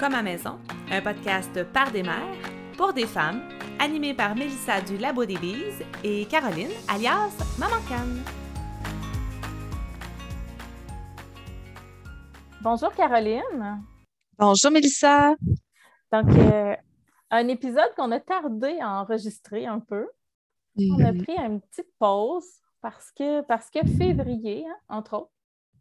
[0.00, 0.58] Comme à maison,
[0.90, 2.34] un podcast par des mères,
[2.78, 3.42] pour des femmes,
[3.78, 8.24] animé par Mélissa du Labo des Bises et Caroline, alias Maman Canne.
[12.62, 13.84] Bonjour Caroline.
[14.38, 15.34] Bonjour Mélissa.
[16.10, 16.74] Donc, euh,
[17.30, 20.08] un épisode qu'on a tardé à enregistrer un peu.
[20.78, 22.48] On a pris une petite pause
[22.80, 25.32] parce que, parce que février, hein, entre autres,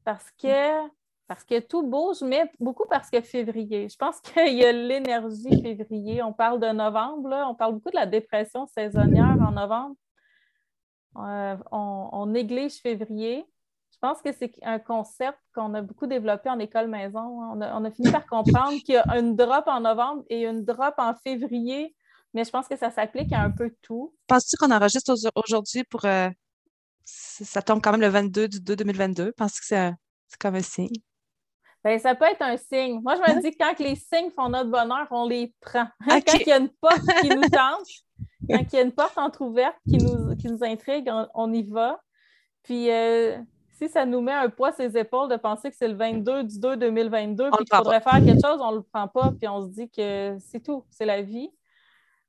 [0.03, 0.89] parce que,
[1.29, 3.87] parce que tout bouge, mais beaucoup parce que février.
[3.87, 6.23] Je pense qu'il y a l'énergie février.
[6.23, 9.95] On parle de novembre, on parle beaucoup de la dépression saisonnière en novembre.
[11.17, 13.45] Euh, on, néglige février.
[13.93, 17.19] Je pense que c'est un concept qu'on a beaucoup développé en école maison.
[17.19, 20.45] On a, on a fini par comprendre qu'il y a une drop en novembre et
[20.45, 21.95] une drop en février
[22.35, 24.13] mais je pense que ça s'applique à un peu tout.
[24.27, 26.05] Penses-tu qu'on enregistre aujourd'hui pour.
[26.05, 26.29] Euh,
[27.03, 29.31] ça tombe quand même le 22 du 2 2022?
[29.31, 30.93] Penses-tu que c'est comme un signe?
[31.83, 33.01] Bien, ça peut être un signe.
[33.01, 35.87] Moi, je me dis que quand les signes font notre bonheur, on les prend.
[36.07, 37.87] Quand il y a une porte qui nous tente,
[38.49, 42.01] quand il y a une porte entrouverte qui nous, qui nous intrigue, on, y va.
[42.63, 43.37] Puis, euh,
[43.77, 46.43] si ça nous met un poids sur les épaules de penser que c'est le 22
[46.43, 49.47] du 2 2022 puis qu'il faudrait faire quelque chose, on ne le prend pas, puis
[49.47, 51.49] on se dit que c'est tout, c'est la vie.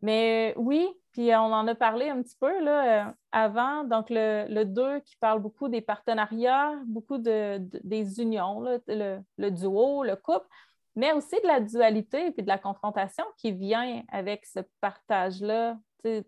[0.03, 3.85] Mais oui, puis on en a parlé un petit peu là, euh, avant.
[3.85, 10.17] Donc, le, 2 qui parle beaucoup des partenariats, beaucoup de, des unions, le, duo, le
[10.17, 10.47] couple,
[10.95, 15.79] mais aussi de la dualité et de la confrontation qui vient avec ce partage-là.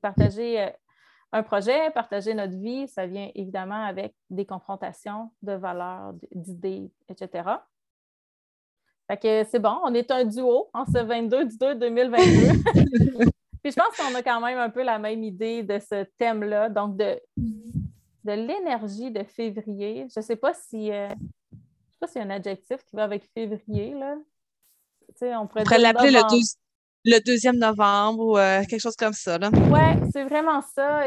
[0.03, 0.71] Partager euh,
[1.33, 7.49] un projet, partager notre vie, ça vient évidemment avec des confrontations de valeurs, d'idées, etc.
[9.07, 13.31] Fait que c'est bon, on est un duo en ce 22 du 2 2022.
[13.63, 16.69] Puis je pense qu'on a quand même un peu la même idée de ce thème-là,
[16.69, 20.07] donc de, de l'énergie de février.
[20.13, 22.97] Je ne sais pas si euh, je sais pas s'il y a un adjectif qui
[22.97, 23.95] va avec février.
[23.95, 24.17] Là.
[25.39, 26.19] on pourrait, l'appeler
[27.05, 29.39] le, deuxième novembre ou euh, quelque chose comme ça.
[29.41, 31.05] Oui, c'est vraiment ça.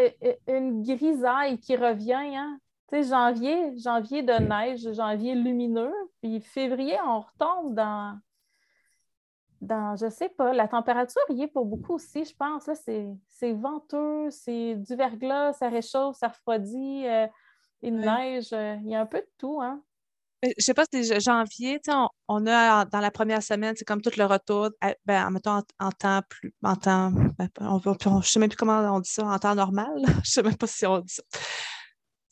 [0.47, 2.13] Une grisaille qui revient.
[2.13, 2.59] Hein?
[3.03, 5.93] janvier, janvier de neige, janvier lumineux.
[6.21, 8.17] Puis février, on retombe dans
[9.61, 12.69] dans, je sais pas, la température y est pour beaucoup aussi, je pense.
[13.27, 17.27] C'est venteux, c'est du verglas, ça réchauffe, ça refroidit, euh,
[17.81, 19.61] il neige, euh, il y a un peu de tout.
[19.61, 19.81] Hein?
[20.43, 24.01] Je sais pas si c'est janvier, on, on, a dans la première semaine, c'est comme
[24.01, 24.69] tout le retour,
[25.05, 28.99] ben, en, en temps plus, en temps, ben, on, je sais même plus comment on
[28.99, 31.23] dit ça, en temps normal, je sais même pas si on dit ça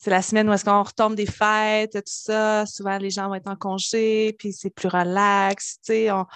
[0.04, 2.66] c'est la semaine où est-ce qu'on retombe des fêtes, tout ça.
[2.66, 5.78] Souvent, les gens vont être en congé, puis c'est plus relax.
[5.88, 6.26] en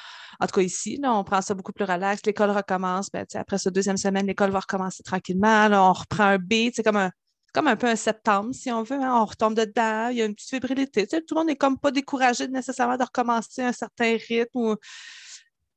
[0.46, 2.22] tout cas, ici, on prend ça beaucoup plus relax.
[2.24, 3.10] L'école recommence.
[3.10, 5.68] Ben, après cette deuxième semaine, l'école va recommencer tranquillement.
[5.70, 6.76] on reprend un beat.
[6.76, 7.10] C'est comme un,
[7.52, 9.02] comme un peu un septembre, si on veut.
[9.02, 9.20] Hein.
[9.20, 10.08] On retombe dedans.
[10.08, 11.06] Il y a une petite fébrilité.
[11.06, 14.76] tout le monde n'est comme pas découragé nécessairement de recommencer un certain rythme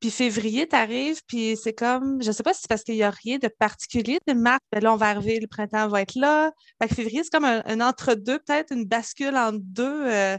[0.01, 3.03] puis février, tu arrives, puis c'est comme, je sais pas si c'est parce qu'il n'y
[3.03, 6.15] a rien de particulier de mars, mais là, on va arriver, le printemps va être
[6.15, 6.51] là.
[6.81, 10.37] Fait que février, c'est comme un, entre-deux, peut-être une bascule en deux, euh,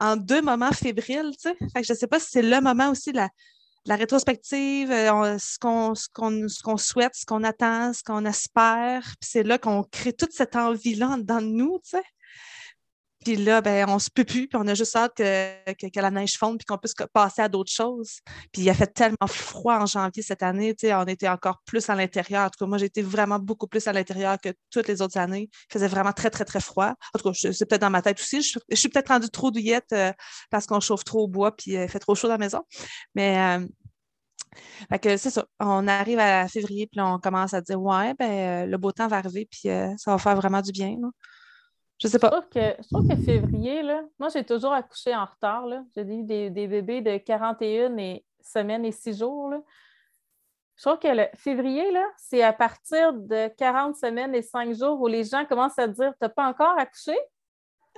[0.00, 1.56] en deux moments fébriles, tu sais.
[1.72, 3.28] Fait que je sais pas si c'est le moment aussi la,
[3.86, 9.02] la rétrospective, euh, ce qu'on souhaite, ce qu'on attend, ce qu'on espère.
[9.20, 12.02] Puis c'est là qu'on crée toute cette envie-là dans nous, tu sais.
[13.24, 16.10] Puis là, ben, on se peut plus, puis on a juste hâte que, que, la
[16.10, 18.20] neige fonde, puis qu'on puisse passer à d'autres choses.
[18.50, 21.60] Puis il a fait tellement froid en janvier cette année, tu sais, on était encore
[21.66, 22.46] plus à l'intérieur.
[22.46, 25.50] En tout cas, moi, j'étais vraiment beaucoup plus à l'intérieur que toutes les autres années.
[25.52, 26.94] Il faisait vraiment très, très, très froid.
[27.14, 28.40] En tout cas, c'est peut-être dans ma tête aussi.
[28.40, 30.12] Je, suis peut-être rendue trop douillette euh,
[30.50, 32.62] parce qu'on chauffe trop au bois, puis euh, il fait trop chaud dans la maison.
[33.14, 35.44] Mais euh, que c'est ça.
[35.60, 39.18] On arrive à février, puis on commence à dire Ouais, ben, le beau temps va
[39.18, 40.96] arriver, puis ça va faire vraiment du bien.
[42.00, 42.30] Je sais pas.
[42.54, 45.66] Je trouve que, février, là, moi, j'ai toujours accouché en retard.
[45.94, 49.52] J'ai eu des, bébés de 41 et, semaines et 6 jours.
[50.76, 54.98] Je trouve que le février, là, c'est à partir de 40 semaines et 5 jours
[54.98, 57.16] où les gens commencent à dire T'as pas encore accouché?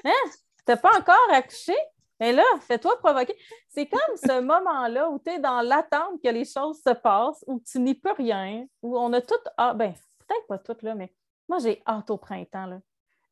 [0.05, 0.31] Hein?
[0.65, 1.77] T'as pas encore accouché?
[2.19, 3.37] Mais là, fais-toi provoquer.
[3.69, 7.63] C'est comme ce moment-là où tu es dans l'attente que les choses se passent, où
[7.65, 9.35] tu n'y peux rien, où on a tout.
[9.57, 9.95] Ah, ben,
[10.27, 11.15] peut-être pas tout, là, mais
[11.49, 12.67] moi, j'ai hâte au printemps.
[12.67, 12.79] Là.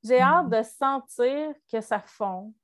[0.02, 0.50] J'ai hâte mm.
[0.50, 2.54] de sentir que ça fond.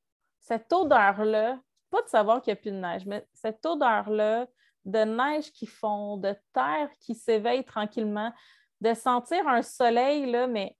[0.40, 1.58] Cette odeur-là,
[1.90, 4.46] pas de savoir qu'il n'y a plus de neige, mais cette odeur-là
[4.84, 8.32] de neige qui fond, de terre qui s'éveille tranquillement,
[8.80, 10.76] de sentir un soleil, là, mais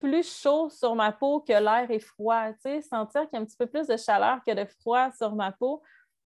[0.00, 3.40] plus chaud sur ma peau que l'air est froid, tu sais, sentir qu'il y a
[3.40, 5.82] un petit peu plus de chaleur que de froid sur ma peau.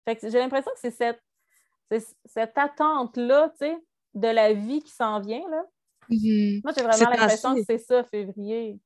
[0.06, 1.22] Fait j'ai l'impression que c'est cette,
[2.26, 3.78] cette attente-là, tu sais,
[4.14, 5.64] de la vie qui s'en vient, là.
[6.10, 6.62] Mm-hmm.
[6.64, 8.80] Moi, j'ai vraiment l'impression que c'est ça, février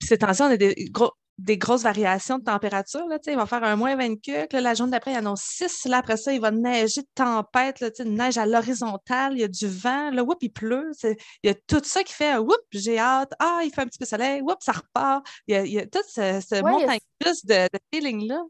[0.00, 3.06] ces temps-ci, on a des gros, des grosses variations de température.
[3.06, 4.56] Là, il va faire un moins 24.
[4.58, 5.86] la journée d'après, il y en a 6.
[5.86, 9.48] Là, après ça, il va neiger de tempête, là, neige à l'horizontale, il y a
[9.48, 10.90] du vent, là, whoop, il pleut.
[11.04, 13.32] Il y a tout ça qui fait whoop, j'ai hâte.
[13.38, 15.24] Ah, il fait un petit peu de soleil, whoop, ça repart.
[15.46, 18.42] Il y a, tout ce, ce montagne russe de, de feeling-là.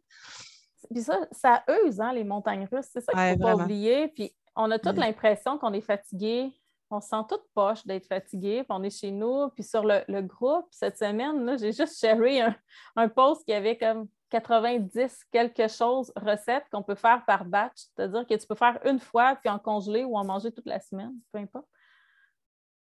[0.90, 2.88] Puis ça, ça use, hein, les montagnes russes.
[2.92, 4.08] C'est ça qu'il ne faut pas oublier.
[4.08, 6.50] Puis on a toute l'impression qu'on est fatigué
[6.90, 10.20] on se sent toute poche d'être fatigué, puis on est chez nous, puis sur le,
[10.22, 12.56] groupe, cette semaine, j'ai juste sharé un,
[12.96, 18.26] un, post qui avait comme 90 quelque chose recettes qu'on peut faire par batch, c'est-à-dire
[18.26, 21.14] que tu peux faire une fois, puis en congeler ou en manger toute la semaine,
[21.32, 21.66] peu importe.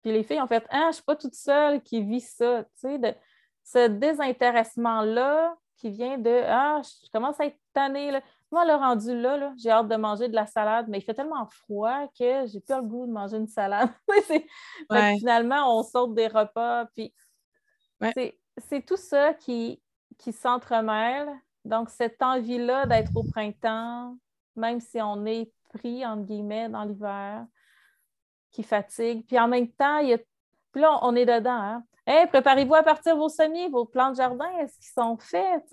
[0.03, 2.65] Puis les filles ont fait Ah, je ne suis pas toute seule qui vit ça,
[2.75, 8.11] ce désintéressement-là qui vient de Ah, je commence à être tannée.
[8.11, 8.21] Là.
[8.51, 11.47] Moi, le rendu là, j'ai hâte de manger de la salade, mais il fait tellement
[11.47, 13.91] froid que j'ai plus le goût de manger une salade.
[15.19, 16.87] Finalement, on saute des repas.
[16.95, 17.15] Puis
[18.59, 19.81] c'est tout ça qui,
[20.19, 21.29] qui s'entremêle.
[21.65, 24.17] Donc, cette envie-là d'être au printemps,
[24.57, 27.47] même si on est pris, entre guillemets, dans l'hiver,
[28.51, 29.27] qui fatigue.
[29.27, 30.19] Puis en même temps, il y a...
[30.73, 31.51] Puis là, on est dedans.
[31.51, 31.85] Hein?
[32.29, 35.65] préparez-vous à partir vos semis, vos plans de jardin, est-ce qu'ils sont faits?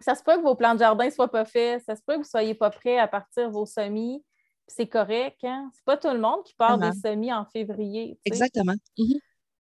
[0.00, 2.14] Ça se peut que vos plans de jardin ne soient pas faits, ça se peut
[2.14, 4.24] que vous ne soyez pas prêts à partir vos semis.
[4.66, 5.38] C'est correct.
[5.42, 5.70] Hein?
[5.72, 8.18] Ce n'est pas tout le monde qui part des semis en février.
[8.24, 8.74] Exactement.
[8.98, 9.20] Mhm.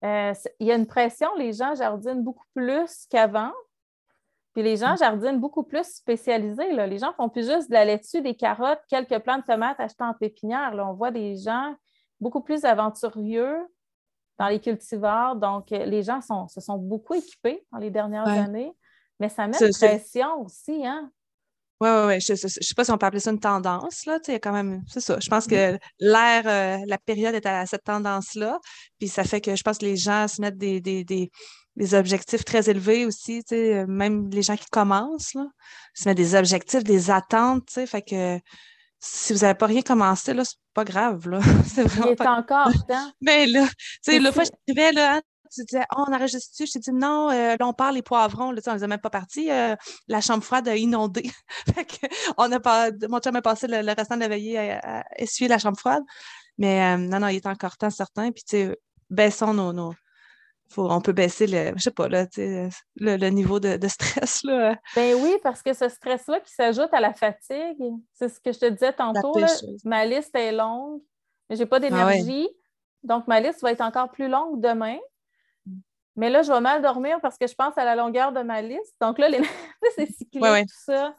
[0.04, 3.52] Euh, il y a une pression, les gens jardinent beaucoup plus qu'avant.
[4.52, 4.98] Puis les gens mm.
[4.98, 6.72] jardinent beaucoup plus spécialisés.
[6.72, 6.86] Là.
[6.86, 10.04] Les gens font plus juste de la laitue, des carottes, quelques plants de tomates achetés
[10.04, 10.74] en pépinière.
[10.74, 10.86] Là.
[10.86, 11.74] On voit des gens
[12.20, 13.56] beaucoup plus aventurieux
[14.38, 15.36] dans les cultivars.
[15.36, 18.72] Donc, euh, les gens se sont beaucoup équipés dans les dernières années.
[19.24, 21.10] Mais ça met une pression aussi, hein?
[21.80, 22.20] Oui, oui, oui.
[22.20, 24.18] Je ne sais pas si on peut appeler ça une tendance, là.
[24.42, 25.18] quand même, c'est ça.
[25.20, 28.58] Je pense que l'air, euh, la période est à cette tendance-là.
[28.98, 32.44] Puis ça fait que je pense que les gens se mettent des, des, des, objectifs
[32.44, 33.42] très élevés aussi,
[33.88, 35.46] même les gens qui commencent, là,
[35.94, 37.86] se mettent des objectifs, des attentes, tu sais.
[37.86, 38.38] Fait que
[39.00, 41.40] si vous n'avez pas rien commencé, là, c'est pas grave, là.
[41.66, 43.12] c'est vraiment Il est encore temps.
[43.20, 44.44] Mais là, tu sais, la fois,
[44.92, 45.20] là,
[45.54, 46.66] tu disais, oh, on enregistre-tu?
[46.66, 48.50] Je t'ai dit, non, euh, là, on parle les poivrons.
[48.50, 49.50] Là, on ne faisait même pas partie.
[49.50, 49.74] Euh,
[50.08, 51.30] la chambre froide a inondé.
[52.38, 55.58] on a pas, mon chum a passé le, restant de la veillée à, essuyer la
[55.58, 56.02] chambre froide.
[56.58, 58.30] Mais euh, non, non, il est encore temps certain.
[58.30, 58.78] Puis, tu sais,
[59.10, 59.94] baissons nos, nos
[60.68, 64.42] faut, on peut baisser le, je sais pas, là, le, le, niveau de, de, stress.
[64.44, 64.76] Là.
[64.96, 67.78] Ben oui, parce que ce stress-là qui s'ajoute à la fatigue,
[68.12, 69.34] c'est ce que je te disais tantôt.
[69.84, 71.00] ma liste est longue,
[71.48, 72.48] mais je n'ai pas ah d'énergie.
[73.02, 74.96] Donc, ma liste va être encore plus longue demain.
[76.16, 78.62] Mais là, je vais mal dormir parce que je pense à la longueur de ma
[78.62, 78.94] liste.
[79.00, 79.28] Donc là,
[79.96, 81.14] c'est cyclé, tout ça.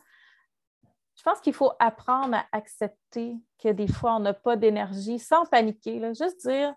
[1.15, 5.45] Je pense qu'il faut apprendre à accepter que des fois, on n'a pas d'énergie sans
[5.45, 6.00] paniquer.
[6.13, 6.74] Juste dire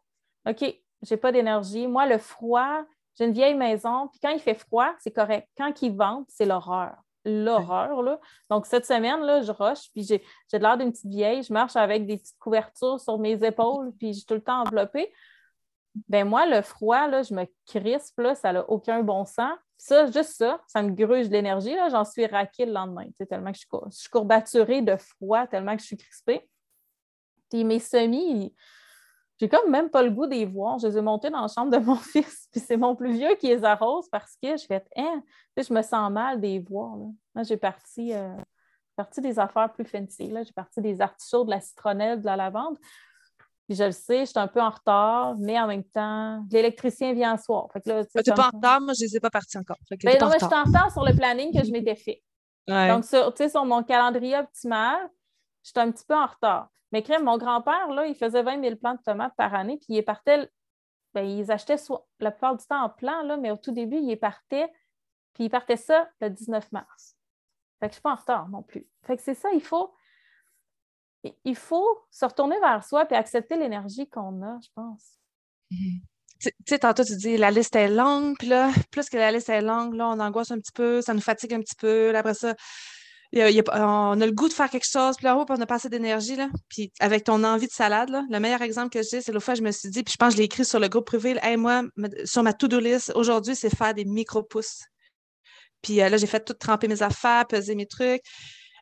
[0.48, 0.64] OK,
[1.02, 1.86] j'ai pas d'énergie.
[1.86, 2.82] Moi, le froid,
[3.16, 5.48] j'ai une vieille maison, puis quand il fait froid, c'est correct.
[5.56, 6.96] Quand il vente, c'est l'horreur.
[7.24, 8.18] L'horreur, là.
[8.48, 10.22] Donc, cette semaine, là, je rush, puis j'ai
[10.52, 11.42] l'air d'une petite vieille.
[11.42, 15.12] Je marche avec des petites couvertures sur mes épaules, puis j'ai tout le temps enveloppé
[16.08, 19.56] ben moi, le froid, là, je me crispe, là, ça n'a aucun bon sens.
[19.76, 21.74] Ça, juste ça, ça me gruge de l'énergie.
[21.90, 25.86] J'en suis raquée le lendemain, tellement que je, suis courbaturée de froid, tellement que je
[25.86, 26.48] suis crispée.
[27.48, 28.54] Puis mes semis,
[29.38, 30.78] j'ai comme même pas le goût des voir.
[30.78, 33.36] Je les ai montés dans la chambre de mon fils, puis c'est mon plus vieux
[33.36, 35.22] qui les arrose parce que je fais hein,
[35.56, 36.96] je me sens mal des voir.
[36.96, 37.42] Là.
[37.44, 38.36] j'ai parti, euh,
[38.96, 40.34] parti des affaires plus fancy.
[40.44, 42.76] J'ai parti des artichauts, de la citronnelle, de la lavande.
[43.68, 47.12] Puis je le sais, je suis un peu en retard, mais en même temps, l'électricien
[47.12, 47.68] vient ce soir.
[47.84, 49.76] tu n'es pas en retard, moi, je ne les ai pas partis encore.
[49.90, 52.22] Ben non, mais je suis en retard sur le planning que je m'étais fait.
[52.66, 55.10] Donc, sur, sur mon calendrier optimal,
[55.62, 56.70] je suis un petit peu en retard.
[56.92, 59.98] Mais crème, mon grand-père, là, il faisait 20 000 plants de tomates par année, puis
[59.98, 60.50] il partait,
[61.12, 63.98] ben, ils achetaient soit, la plupart du temps en plan, là, mais au tout début,
[63.98, 64.72] il partait,
[65.34, 67.16] puis il partait ça le 19 mars.
[67.80, 68.86] Fait que je ne suis pas en retard non plus.
[69.02, 69.92] Fait que c'est ça, il faut,
[71.44, 75.02] il faut se retourner vers soi et accepter l'énergie qu'on a, je pense.
[76.40, 79.48] Tu sais, tantôt, tu dis la liste est longue, puis là, plus que la liste
[79.48, 82.14] est longue, là, on angoisse un petit peu, ça nous fatigue un petit peu.
[82.14, 82.54] après ça,
[83.32, 86.36] on a le goût de faire quelque chose, puis là, on a pas assez d'énergie.
[86.36, 86.48] Là.
[86.68, 89.54] Puis avec ton envie de salade, là, le meilleur exemple que j'ai, c'est l'autre fois,
[89.54, 91.36] je me suis dit, puis je pense que je l'ai écrit sur le groupe privé,
[91.42, 91.82] hey, moi,
[92.24, 94.84] sur ma to-do list, aujourd'hui, c'est faire des micro-pousses.
[95.82, 98.22] Puis euh, là, j'ai fait tout tremper mes affaires, peser mes trucs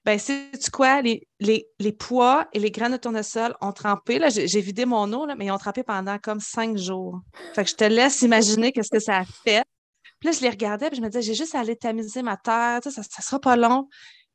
[0.07, 1.03] ben sais-tu quoi?
[1.03, 4.21] Les, les, les, pois et les graines de tournesol ont trempé.
[4.21, 7.21] Là, j'ai, vidé mon eau, là, mais ils ont trempé pendant comme cinq jours.
[7.55, 9.65] Fait que je te laisse imaginer qu'est-ce que ça a fait.
[10.21, 12.37] Puis là, je les regardais, puis je me disais, j'ai juste à aller tamiser ma
[12.37, 13.89] terre, ça, ça sera pas long.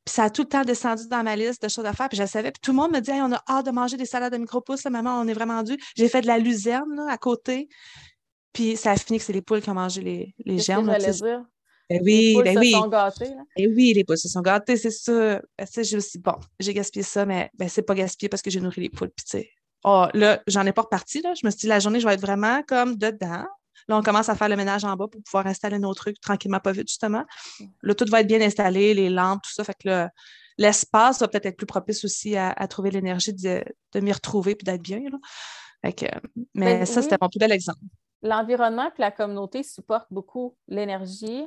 [0.04, 2.10] Puis ça a tout le temps descendu dans ma liste de choses à faire.
[2.10, 2.52] Puis je savais.
[2.52, 4.84] Puis tout le monde me dit, on a hâte de manger des salades de micro-pousses,
[4.88, 5.78] maman, on est vraiment dû.
[5.96, 7.70] J'ai fait de la luzerne là, à côté.
[8.52, 10.94] Puis ça a fini que c'est les poules qui ont mangé les, les germes.
[11.94, 12.72] Ben oui, les poules ben se oui.
[12.72, 13.30] sont gâtées.
[13.30, 13.44] Là.
[13.58, 15.42] Et oui, les poules se sont gâtées, c'est ça.
[15.58, 18.82] Ben, aussi, bon, j'ai gaspillé ça, mais ben, c'est pas gaspillé parce que j'ai nourri
[18.82, 19.12] les poules.
[19.16, 19.50] Puis, tu sais,
[19.84, 21.22] oh, là, j'en ai pas reparti.
[21.22, 21.34] Là.
[21.34, 23.46] Je me suis dit, la journée, je vais être vraiment comme dedans.
[23.88, 26.60] Là, on commence à faire le ménage en bas pour pouvoir installer nos trucs tranquillement,
[26.60, 27.26] pas vite, justement.
[27.82, 29.64] Là, tout va être bien installé, les lampes, tout ça.
[29.64, 30.12] Fait que là,
[30.58, 34.56] l'espace va peut-être être plus propice aussi à, à trouver l'énergie de, de m'y retrouver
[34.56, 35.02] puis d'être bien.
[35.12, 35.18] Là.
[35.84, 36.06] Fait que,
[36.54, 37.04] mais Ben ça, oui.
[37.04, 37.80] c'était mon plus bel exemple.
[38.22, 41.44] L'environnement et la communauté supportent beaucoup l'énergie.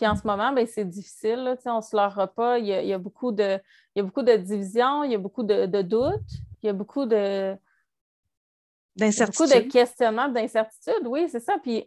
[0.00, 1.40] Puis en ce moment, ben, c'est difficile.
[1.40, 2.58] Là, on ne se leurra pas.
[2.58, 3.60] Il y, a, il y a beaucoup de,
[3.94, 6.22] il y a beaucoup de divisions, il y a beaucoup de, de doutes,
[6.62, 7.60] il y a beaucoup de, beaucoup
[8.96, 9.64] D'incertitude.
[9.66, 11.06] de questionnements, d'incertitudes.
[11.06, 11.58] Oui, c'est ça.
[11.62, 11.86] Puis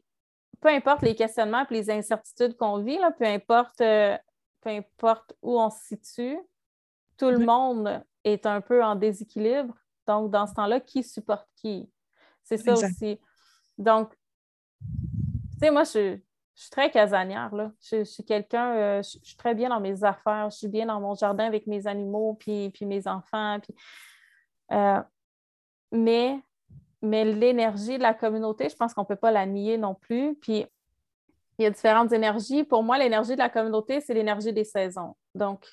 [0.62, 4.15] peu importe les questionnements et les incertitudes qu'on vit, là, peu, importe, euh,
[4.62, 6.38] peu importe où on se situe,
[7.17, 7.46] tout le Oui.
[7.46, 9.74] monde est un peu en déséquilibre.
[10.05, 11.89] Donc, dans ce temps-là, qui supporte qui?
[12.43, 12.91] C'est ça Exact.
[12.91, 13.20] aussi.
[13.79, 16.20] Donc, tu sais, moi, je,
[16.55, 17.72] je suis très casanière, là.
[17.81, 21.00] Je, suis quelqu'un, euh, je, suis très bien dans mes affaires, je suis bien dans
[21.00, 23.74] mon jardin avec mes animaux, puis, puis mes enfants, puis...
[24.72, 25.01] euh,
[25.91, 26.39] mais
[27.03, 30.36] mais l'énergie de la communauté, je pense qu'on ne peut pas la nier non plus.
[30.36, 30.65] Puis,
[31.60, 32.63] il y a différentes énergies.
[32.63, 35.15] Pour moi, l'énergie de la communauté, c'est l'énergie des saisons.
[35.36, 35.67] Donc,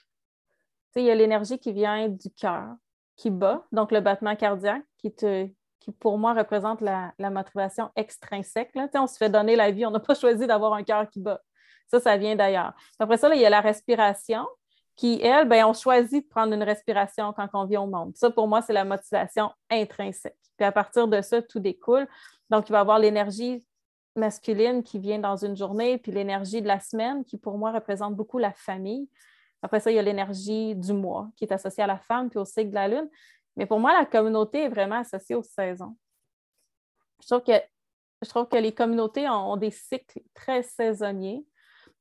[0.97, 2.75] il y a l'énergie qui vient du cœur,
[3.15, 5.49] qui bat, donc le battement cardiaque, qui, te,
[5.81, 8.71] qui pour moi représente la, motivation extrinsèque.
[8.75, 8.89] Là.
[8.95, 11.41] On se fait donner la vie, on n'a pas choisi d'avoir un cœur qui bat.
[11.89, 12.73] Ça, ça vient d'ailleurs.
[12.99, 14.47] Après ça, il y a la respiration,
[15.01, 18.13] qui, elle, ben, on choisit de prendre une respiration quand on vient au monde.
[18.17, 20.37] Ça, pour moi, c'est la motivation intrinsèque.
[20.59, 22.07] Puis à partir de ça, tout découle.
[22.51, 23.65] Donc, il va y avoir l'énergie
[24.15, 28.15] masculine qui vient dans une journée, puis l'énergie de la semaine, qui pour moi représente
[28.15, 29.09] beaucoup la famille.
[29.63, 32.39] Après ça, il y a l'énergie du mois, qui est associée à la femme, puis
[32.39, 33.09] au cycle de la lune.
[33.57, 35.97] Mais pour moi, la communauté est vraiment associée aux saisons.
[37.21, 37.61] Je trouve que,
[38.23, 41.45] je trouve que les communautés ont, des cycles très saisonniers.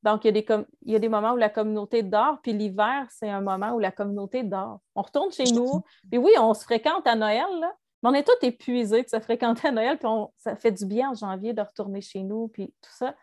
[0.01, 2.53] Donc, il y, a des il y a des moments où la communauté dort, puis
[2.53, 4.79] l'hiver, c'est un moment où la communauté dort.
[4.95, 8.23] On retourne chez nous, puis oui, on se fréquente à Noël, là, mais on est
[8.23, 11.61] tous épuisés de se fréquenter à Noël, puis ça fait du bien en janvier de
[11.61, 13.13] retourner chez nous, puis tout ça.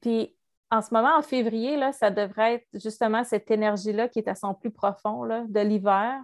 [0.00, 0.36] Puis
[0.70, 4.34] en ce moment, en février, là, ça devrait être justement cette énergie-là qui est à
[4.34, 6.22] son plus profond là, de l'hiver.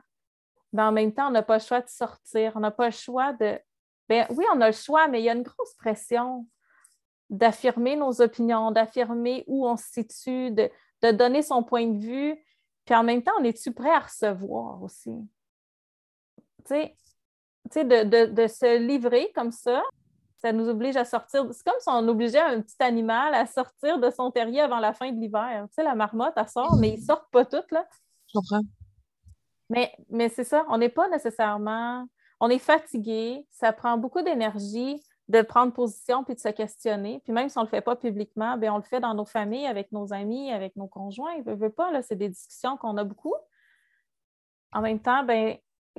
[0.73, 2.53] Mais en même temps, on n'a pas le choix de sortir.
[2.57, 3.59] On n'a pas le choix de.
[4.09, 6.47] Ben oui, on a le choix, mais il y a une grosse pression
[7.29, 10.71] d'affirmer nos opinions, d'affirmer où on se situe, de,
[11.03, 12.37] de donner son point de vue.
[12.85, 15.11] Puis en même temps, on est-tu prêt à recevoir aussi?
[16.69, 16.75] Tu
[17.73, 19.83] sais, de, de- de se livrer comme ça,
[20.37, 21.47] ça nous oblige à sortir.
[21.53, 24.93] C'est comme si on obligeait un petit animal à sortir de son terrier avant la
[24.93, 25.65] fin de l'hiver.
[25.69, 27.87] Tu sais, la marmotte, elle sort, mais ils sortent pas toutes, là.
[28.29, 28.61] Je comprends.
[29.71, 32.07] Mais, mais c'est ça, on n'est pas nécessairement.
[32.41, 37.21] On est fatigué, ça prend beaucoup d'énergie de prendre position puis de se questionner.
[37.25, 39.25] Puis même si on ne le fait pas publiquement, bien, on le fait dans nos
[39.25, 41.41] familles, avec nos amis, avec nos conjoints.
[41.43, 43.35] Veut, veut pas, là, c'est des discussions qu'on a beaucoup.
[44.73, 45.57] En même temps, ben,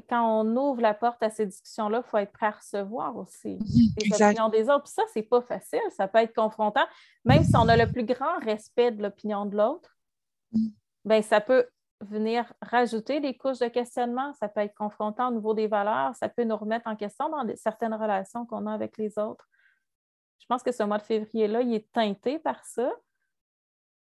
[0.07, 3.57] quand on ouvre la porte à ces discussions-là, il faut être prêt à recevoir aussi
[3.97, 4.27] les Exact.
[4.29, 4.83] opinions des autres.
[4.83, 6.85] Puis ça, c'est pas facile, ça peut être confrontant.
[7.25, 9.97] Même si on a le plus grand respect de l'opinion de l'autre,
[10.53, 10.67] Mm.
[11.03, 11.67] ben, ça peut
[12.01, 16.29] venir rajouter des couches de questionnement, ça peut être confrontant au niveau des valeurs, ça
[16.29, 19.47] peut nous remettre en question dans certaines relations qu'on a avec les autres.
[20.39, 22.91] Je pense que ce mois de février-là, il est teinté par ça.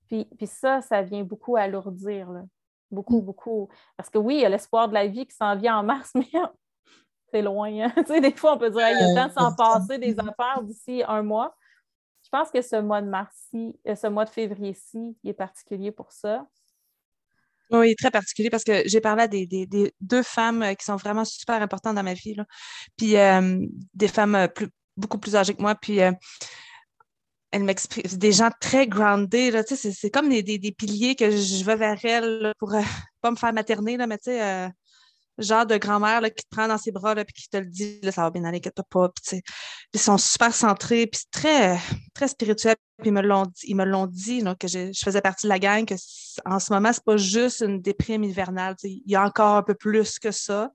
[0.08, 2.44] Puis, puis ça, ça vient beaucoup alourdir, là.
[2.92, 3.70] beaucoup, beaucoup.
[3.96, 6.12] Parce que oui, il y a l'espoir de la vie qui s'en vient en mars,
[6.16, 6.28] mais
[7.32, 7.70] c'est loin.
[7.70, 7.92] hein.
[7.98, 9.56] Tu sais, des fois, on peut dire, Hey, il y a le temps de s'en
[9.56, 11.56] passer des affaires d'ici un mois.
[12.24, 15.92] Je pense que ce mois de mars-ci, euh, ce mois de février-ci, il est particulier
[15.92, 16.46] pour ça.
[17.72, 19.68] Oui, très particulier parce que j'ai parlé à des,
[20.00, 22.34] deux femmes euh, qui sont vraiment super importantes dans ma vie.
[22.34, 22.46] Là.
[22.98, 23.60] Puis euh,
[23.94, 25.76] des femmes euh, plus, beaucoup plus âgées que moi.
[25.76, 26.00] Puis
[27.52, 29.52] elles m'expriment, c'est des gens très groundés.
[29.68, 32.82] C'est, c'est comme des, piliers que je vais vers elles pour euh,
[33.22, 34.70] pas me faire materner, là, mais tu sais,
[35.38, 38.00] genre de grand-mère qui te prend dans ses bras là, puis qui te le dit,
[38.12, 39.10] ça va bien aller, pas.
[39.10, 41.80] Tu sais, puis ils sont super centrés, puis très,
[42.14, 42.76] très spirituel.
[43.00, 43.14] Puis ils
[43.76, 45.96] me l'ont dit, que je, faisais partie de la gang, que
[46.46, 48.76] en ce moment, c'est pas juste une déprime hivernale.
[48.84, 50.72] Il y a encore un peu plus que ça.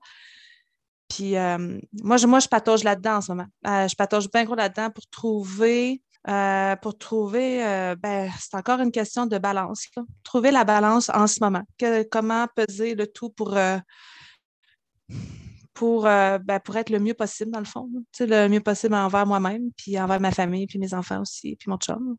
[1.09, 3.47] Puis euh, moi, je, moi, patauge là-dedans en ce moment.
[3.67, 7.57] Euh, je patauge bien gros là-dedans pour trouver, euh, pour trouver,
[7.99, 9.87] ben, c'est encore une question de balance.
[10.23, 11.63] Trouver la balance en ce moment.
[11.77, 13.57] Que- comment peser le tout pour,
[15.73, 17.89] pour, euh, ben, pour être le mieux possible, dans le fond.
[18.19, 21.77] le mieux possible envers moi-même, puis envers ma famille, puis mes enfants aussi, puis mon
[21.77, 22.17] chum.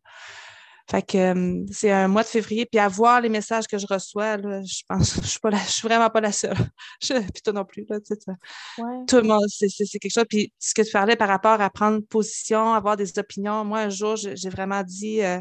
[0.91, 3.87] Fait que euh, c'est un mois de février, puis à voir les messages que je
[3.87, 6.57] reçois, là, je pense, je suis pas la- je suis vraiment pas la seule.
[7.03, 8.35] Je, puis toi non plus, là, tu sais, ça-
[8.83, 9.05] Ouais.
[9.09, 10.27] tout le monde, c'est quelque chose.
[10.29, 13.89] Puis ce que tu parlais par rapport à prendre position, avoir des opinions, moi, un
[13.89, 15.41] jour, j'ai vraiment dit, euh,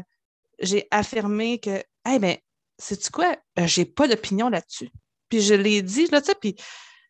[0.60, 2.36] j'ai affirmé que, hey, ben,
[2.78, 4.88] sais-tu quoi, euh, j'ai pas d'opinion là-dessus.
[5.28, 6.54] Puis je l'ai dit, là, tu sais, puis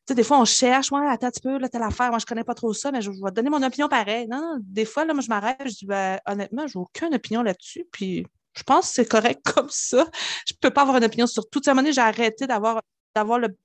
[0.09, 2.27] sais, des fois, on cherche, ouais, attends un petit peu, là, telle affaire, moi, je
[2.27, 4.27] connais pas trop ça, mais je vais te donner mon opinion pareil.
[4.29, 7.43] Non, non, des fois, là, moi, je m'arrête, je dis, ben, honnêtement, j'ai aucune opinion
[7.43, 10.07] là-dessus, puis je pense que c'est correct comme ça.
[10.47, 11.61] Je peux pas avoir une opinion sur tout.
[11.67, 12.81] À un moment donné, j'ai arrêté d'avoir,
[13.15, 13.57] d'avoir le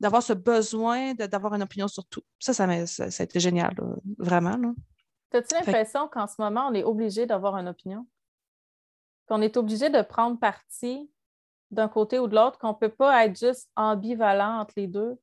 [0.00, 2.22] d'avoir ce besoin d'avoir une opinion sur tout.
[2.38, 3.74] Ça, ça, a, ça, a été génial,
[4.18, 4.74] vraiment.
[5.32, 8.06] As-tu l'impression qu'en ce moment, on est obligé d'avoir une opinion?
[9.28, 11.10] Qu'on est obligé de prendre parti
[11.70, 15.16] d'un côté ou de l'autre, qu'on ne peut pas être juste ambivalent entre les deux?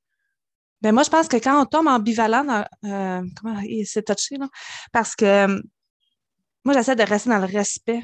[0.81, 4.47] Ben moi, je pense que quand on tombe ambivalent, dans, euh, comment c'est touché, là?
[4.91, 5.61] Parce que euh,
[6.63, 8.01] moi, j'essaie de rester dans le respect.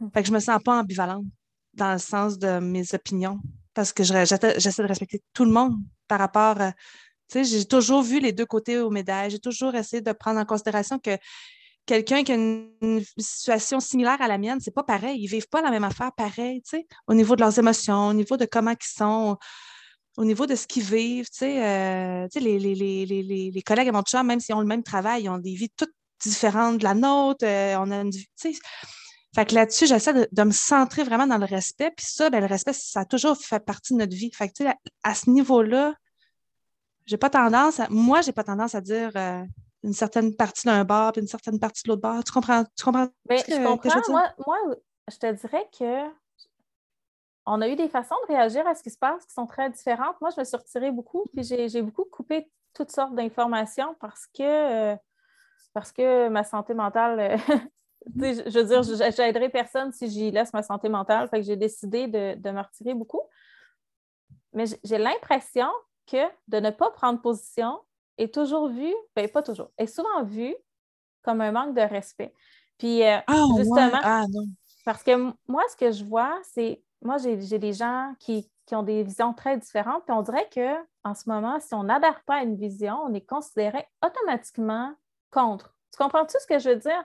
[0.00, 0.10] Mhm.
[0.12, 1.24] Fait que je me sens pas ambivalente
[1.74, 3.40] dans le sens de mes opinions.
[3.72, 4.38] Parce que j'essaie
[4.82, 5.76] de respecter tout le monde
[6.08, 6.72] par rapport à.
[7.28, 9.30] Tu sais, j'ai toujours vu les deux côtés aux médailles.
[9.30, 11.16] J'ai toujours essayé de prendre en considération que
[11.86, 15.20] quelqu'un qui a une, situation similaire à la mienne, c'est pas pareil.
[15.22, 18.12] Ils vivent pas la même affaire pareil, tu sais, au niveau de leurs émotions, au
[18.12, 19.36] niveau de comment ils sont
[20.20, 23.92] au niveau de ce qu'ils vivent, tu sais, euh, les, les, les, les, collègues à
[23.92, 26.84] mon chum, même s'ils ont le même travail, ils ont des vies toutes différentes de
[26.84, 27.46] la nôtre.
[27.46, 28.12] Euh, on a une,
[29.34, 31.90] fait que là-dessus, j'essaie de, me centrer vraiment dans le respect.
[31.96, 34.30] Puis ça, ben, le respect, ça a toujours fait partie de notre vie.
[34.34, 35.94] Fait que, tu sais, à, ce niveau-là,
[37.06, 39.42] j'ai pas tendance à, moi, j'ai pas tendance à dire euh,
[39.84, 42.22] une certaine partie d'un bar puis une certaine partie de l'autre bar.
[42.24, 42.62] Tu comprends?
[42.76, 43.08] Tu comprends?
[43.24, 44.00] Ben, je comprends.
[44.10, 44.58] moi, moi,
[45.10, 46.10] je te dirais que
[47.52, 49.68] on a eu des façons de réagir à ce qui se passe qui sont très
[49.70, 50.20] différentes.
[50.20, 54.92] Moi, je me suis retirée beaucoup, puis j'ai beaucoup coupé toutes sortes d'informations parce que,
[54.92, 54.96] euh,
[55.72, 57.36] parce que ma santé mentale, euh,
[58.16, 61.28] je veux dire, j'aiderai personne si j'y laisse ma santé mentale.
[61.28, 63.22] Fait que j'ai décidé de, de, me retirer beaucoup.
[64.52, 65.68] Mais j'ai l'impression
[66.06, 67.80] que de ne pas prendre position
[68.16, 70.54] est toujours vu, bien pas toujours, est souvent vu
[71.22, 72.32] comme un manque de respect.
[72.78, 74.24] Puis euh, ah, justement, ah,
[74.84, 79.02] parce que moi, ce que je vois, c'est moi, j'ai des gens qui, ont des
[79.02, 80.04] visions très différentes.
[80.04, 83.26] Puis on dirait qu'en ce moment, si on n'adhère pas à une vision, on est
[83.26, 84.94] considéré automatiquement
[85.32, 85.74] contre.
[85.92, 87.04] Tu comprends-tu ce que je veux dire?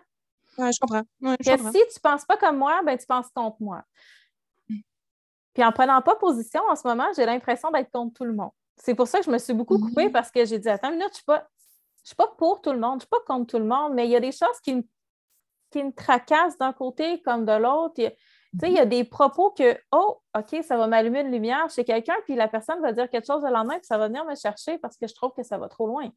[0.59, 1.01] Oui, je comprends.
[1.31, 3.83] si tu ne penses pas comme moi, ben, tu penses contre moi.
[4.69, 4.75] Mm.
[5.55, 8.51] Puis en prenant pas position en ce moment, j'ai l'impression d'être contre tout le monde.
[8.77, 10.11] C'est pour ça que je me suis beaucoup coupée mm-hmm.
[10.11, 11.39] parce que j'ai dit Attends une minute, je ne
[12.03, 14.05] suis, pas pour tout le monde, je ne suis pas contre tout le monde, mais
[14.05, 14.83] il y a des choses qui me,
[15.71, 17.99] qui me tracassent d'un côté comme de l'autre.
[18.59, 21.69] Tu sais, il y a des propos que, oh, OK, ça va m'allumer une lumière
[21.69, 24.25] chez quelqu'un, puis la personne va dire quelque chose le lendemain, puis ça va venir
[24.25, 26.09] me chercher parce que je trouve que ça va trop loin.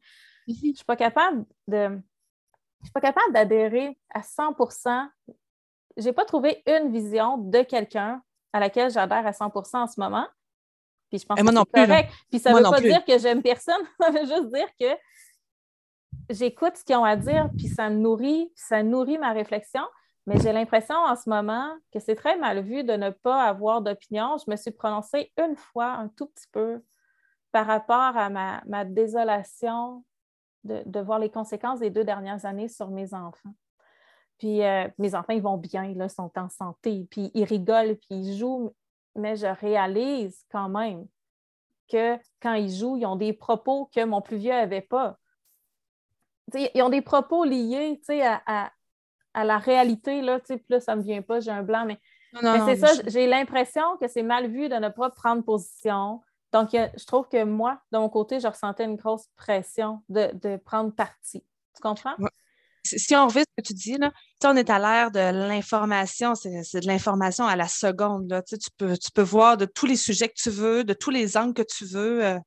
[0.47, 1.99] Je ne suis pas capable de.
[2.81, 5.09] Je suis pas capable d'adhérer à 100%
[5.97, 8.21] Je n'ai pas trouvé une vision de quelqu'un
[8.53, 10.27] à laquelle j'adhère à 100% en ce moment.
[11.09, 12.13] Puis je pense que c'est correct.
[12.29, 14.97] Puis ça ne veut pas dire que j'aime personne, ça veut juste dire que
[16.29, 19.83] j'écoute ce qu'ils ont à dire, puis ça nourrit, puis ça nourrit ma réflexion.
[20.29, 23.81] Mais j'ai l'impression en ce moment que c'est très mal vu de ne pas avoir
[23.81, 24.37] d'opinion.
[24.37, 26.83] Je me suis prononcée une fois un tout petit peu
[27.51, 30.05] par rapport à ma, désolation
[30.65, 33.55] de, voir les conséquences des deux dernières années sur mes enfants.
[34.37, 38.11] Puis euh, mes enfants, ils vont bien, ils sont en santé, puis ils rigolent, puis
[38.11, 38.75] ils jouent,
[39.15, 41.07] mais je réalise quand même
[41.91, 45.17] que quand ils jouent, ils ont des propos que mon plus vieux n'avait pas.
[46.53, 47.99] ils ont des propos liés
[48.45, 48.71] à
[49.35, 51.99] la réalité, là, tu sais, plus ça ne me vient pas, j'ai un blanc, mais,
[52.65, 56.21] c'est ça, j'ai l'impression que c'est mal vu de ne pas prendre position.
[56.51, 60.93] Donc, je trouve que moi, de mon côté, je ressentais une grosse pression de, prendre
[60.93, 61.43] parti.
[61.75, 62.15] Tu comprends?
[62.83, 64.11] Si on revient ce que tu dis, là,
[64.45, 68.29] on est à l'ère de l'information, c'est de l'information à la seconde.
[68.29, 68.41] Là.
[68.41, 71.37] Tu, peux, tu peux voir de tous les sujets que tu veux, de tous les
[71.37, 72.39] angles que tu veux, euh,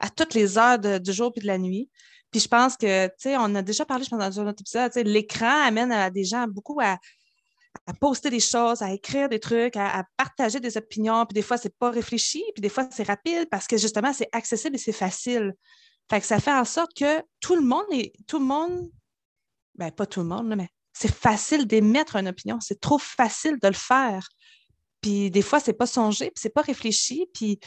[0.00, 1.88] à toutes les heures du jour et de la nuit.
[2.30, 4.60] Puis je pense que, tu sais, on a déjà parlé, je pense, dans un autre
[4.60, 6.98] épisode, l'écran amène à des gens beaucoup à,
[8.00, 11.24] poster des choses, à écrire des trucs, à, partager des opinions.
[11.26, 14.28] Puis des fois, c'est pas réfléchi, puis des fois, c'est rapide parce que justement, c'est
[14.32, 15.54] accessible et c'est facile.
[16.10, 18.90] Fait que ça fait en sorte que tout le monde est, tout le monde,
[19.74, 22.58] ben pas tout le monde, mais c'est facile d'émettre une opinion.
[22.60, 24.26] C'est trop facile de le faire.
[25.00, 27.60] Puis des fois, c'est pas songé, puis c'est pas réfléchi, puis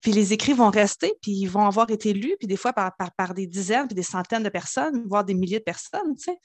[0.00, 3.34] puis les écrits vont rester, puis ils vont avoir été lus, puis des fois par,
[3.34, 6.38] des dizaines, puis des centaines de personnes, voire des milliers de personnes, tu sais.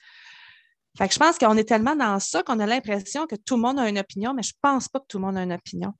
[0.96, 3.62] Fait que je pense qu'on est tellement dans ça qu'on a l'impression que tout le
[3.62, 5.92] monde a une opinion, mais je pense pas que tout le monde a une opinion.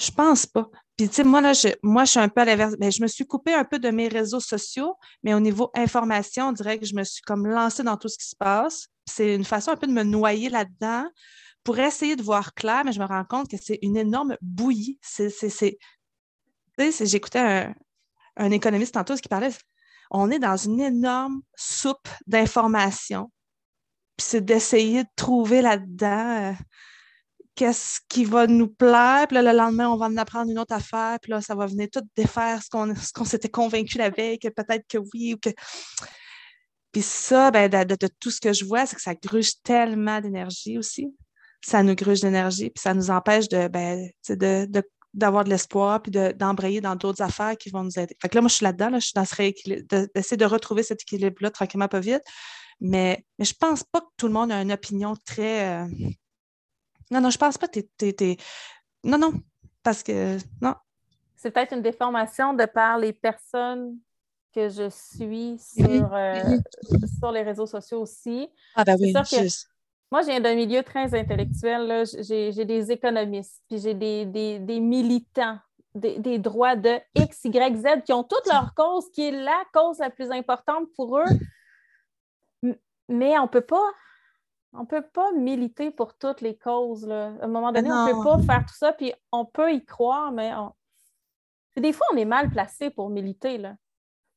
[0.00, 0.70] Je pense pas.
[0.96, 2.74] Puis, tu sais, moi, là, je, moi, je suis un peu à l'inverse.
[2.80, 6.48] Mais je me suis coupée un peu de mes réseaux sociaux, mais au niveau information,
[6.48, 8.88] on dirait que je me suis comme lancée dans tout ce qui se passe.
[9.04, 11.06] C'est une façon un peu de me noyer là-dedans
[11.64, 14.98] pour essayer de voir clair, mais je me rends compte que c'est une énorme bouillie.
[15.02, 15.30] C'est
[16.78, 17.74] J'écoutais
[18.36, 19.50] un, économiste tantôt qui parlait,
[20.10, 23.30] on est dans une énorme soupe d'informations.
[24.16, 26.50] Puis c'est d'essayer de trouver là-dedans.
[26.50, 26.52] Euh,
[27.54, 30.74] qu'est-ce qui va nous plaire, puis là, le lendemain, on va en apprendre une autre
[30.74, 32.70] affaire, puis là, ça va venir tout défaire ce
[33.12, 35.50] qu'on s'était convaincu la veille, que peut-être que oui ou que.
[36.92, 40.78] Puis ça, ben, de, tout ce que je vois, c'est que ça gruge tellement d'énergie
[40.78, 41.14] aussi.
[41.62, 46.12] Ça nous gruge d'énergie, puis ça nous empêche de, ben, de d'avoir de l'espoir puis
[46.12, 48.16] d'embrayer dans d'autres affaires qui vont nous aider.
[48.20, 49.82] Fait que là, moi, je suis là-dedans, là, je suis dans ce rééquilibre,
[50.14, 52.22] d'essayer de retrouver cet équilibre-là tranquillement, pas vite.
[52.80, 55.82] Mais, mais je pense pas que tout le monde a une opinion très.
[55.82, 55.88] Euh,
[57.10, 58.36] non, non, je pense pas que tu
[59.04, 59.34] Non, non,
[59.82, 60.38] parce que.
[60.62, 60.74] Non.
[61.36, 63.98] C'est peut-être une déformation de par les personnes
[64.54, 66.58] que je suis sur, euh,
[67.18, 68.48] sur les réseaux sociaux aussi.
[68.74, 69.12] Ah, ben oui,
[70.10, 72.04] moi, je viens d'un milieu très intellectuel.
[72.20, 75.58] J'ai des économistes, puis j'ai des, militants
[75.94, 79.98] des, droits de X, Y, Z qui ont toute leur cause, qui est la cause
[79.98, 82.72] la plus importante pour eux.
[83.08, 83.90] Mais on ne peut pas.
[84.72, 87.04] On peut pas militer pour toutes les causes.
[87.04, 87.32] Là.
[87.40, 89.84] À un moment donné, on ne peut pas faire tout ça, puis on peut y
[89.84, 90.52] croire, mais
[91.76, 93.58] des fois, on est mal placé pour militer.
[93.58, 93.74] Là.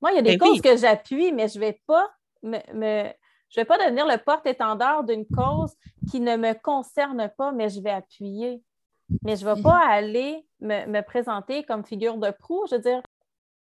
[0.02, 3.12] Moi, il y a des ben causes que j'appuie, mais je ne vais pas me,
[3.54, 5.76] je ne vais pas devenir le porte-étendard d'une cause
[6.10, 8.64] qui ne me concerne pas, mais je vais appuyer.
[9.22, 13.04] Mais je ne vais pas aller me, présenter comme figure de proue, je veux dire.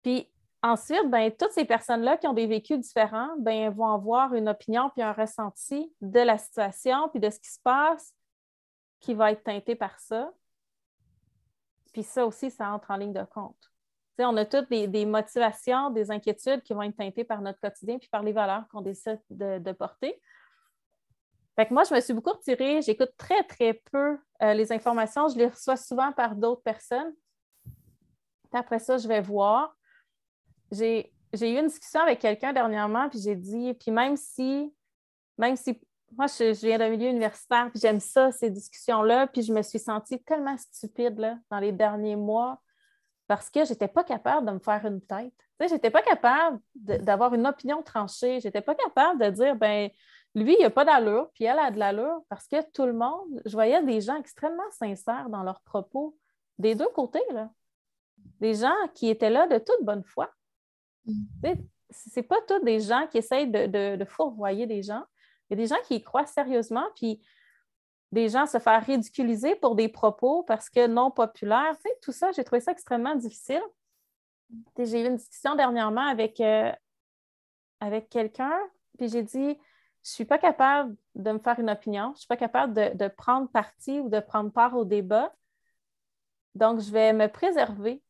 [0.04, 0.30] Puis
[0.62, 4.90] ensuite, ben, toutes ces personnes-là qui ont des vécus différents ben, vont avoir une opinion
[4.90, 8.14] puis un ressenti de la situation puis de ce qui se passe
[9.00, 10.34] qui va être teinté par ça.
[11.94, 13.72] Puis ça aussi, ça entre en ligne de compte
[14.26, 18.10] on a toutes des, motivations, des inquiétudes qui vont être teintées par notre quotidien puis
[18.10, 20.20] par les valeurs qu'on décide de, porter.
[21.56, 22.82] Fait que moi, je me suis beaucoup retirée.
[22.82, 25.28] J'écoute très, très peu euh, les informations.
[25.28, 27.14] Je les reçois souvent par d'autres personnes.
[28.54, 29.76] après ça, je vais voir.
[30.72, 34.74] J'ai eu une discussion avec quelqu'un dernièrement, puis j'ai dit, puis même si,
[35.38, 35.80] même si
[36.16, 39.80] moi, je, viens d'un milieu universitaire, puis j'aime ça, ces discussions-là, puis je me suis
[39.80, 42.62] sentie tellement stupide là, dans les derniers mois
[43.28, 45.34] parce que je n'étais pas capable de me faire une tête.
[45.60, 48.40] Je n'étais pas capable d'avoir une opinion tranchée.
[48.40, 49.90] Je n'étais pas capable de dire, ben
[50.36, 53.42] lui, il n'a pas d'allure, puis elle a de l'allure, parce que tout le monde,
[53.46, 56.16] je voyais des gens extrêmement sincères dans leurs propos,
[56.60, 57.50] des deux côtés, là.
[58.40, 60.30] Des gens qui étaient là de toute bonne foi.
[61.06, 61.54] Mm.
[61.90, 65.04] Ce n'est pas tous des gens qui essayent de, de, fourvoyer des gens.
[65.50, 67.22] Il y a des gens qui y croient sérieusement, puis
[68.12, 71.76] des gens se faire ridiculiser pour des propos parce que non populaires.
[71.84, 73.62] Tu tout ça, j'ai trouvé ça extrêmement difficile.
[74.78, 76.72] J'ai eu une discussion dernièrement avec, euh,
[77.82, 78.58] avec quelqu'un,
[78.98, 79.58] puis j'ai dit,
[80.08, 82.74] je ne suis pas capable de me faire une opinion, je ne suis pas capable
[82.74, 85.34] de, prendre parti ou de prendre part au débat.
[86.56, 88.02] Donc, je vais me préserver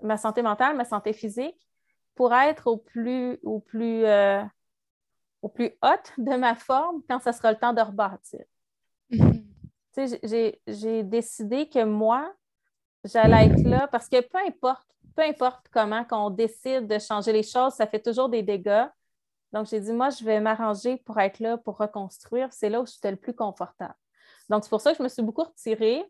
[0.00, 1.58] ma santé mentale, ma santé physique,
[2.14, 4.44] pour être au plus, au euh,
[5.42, 8.44] au plus haute de ma forme quand ce sera le temps de rebâtir.
[9.96, 12.32] J'ai décidé que moi,
[13.04, 17.42] j'allais être là parce que peu importe, peu importe comment qu'on décide de changer les
[17.42, 18.86] choses, ça fait toujours des dégâts.
[19.52, 22.52] Donc, j'ai dit, moi, je vais m'arranger pour être là, pour reconstruire.
[22.52, 23.94] C'est là où je suis le plus confortable.
[24.48, 26.04] Donc, c'est pour ça que je me suis beaucoup retirée.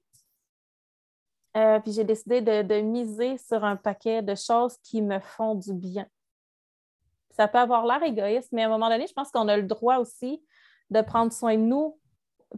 [1.56, 5.54] Euh, puis j'ai décidé de, de, miser sur un paquet de choses qui me font
[5.54, 6.06] du bien.
[7.30, 9.62] Ça peut avoir l'air égoïste, mais à un moment donné, je pense qu'on a le
[9.64, 10.42] droit aussi
[10.90, 11.98] de prendre soin de nous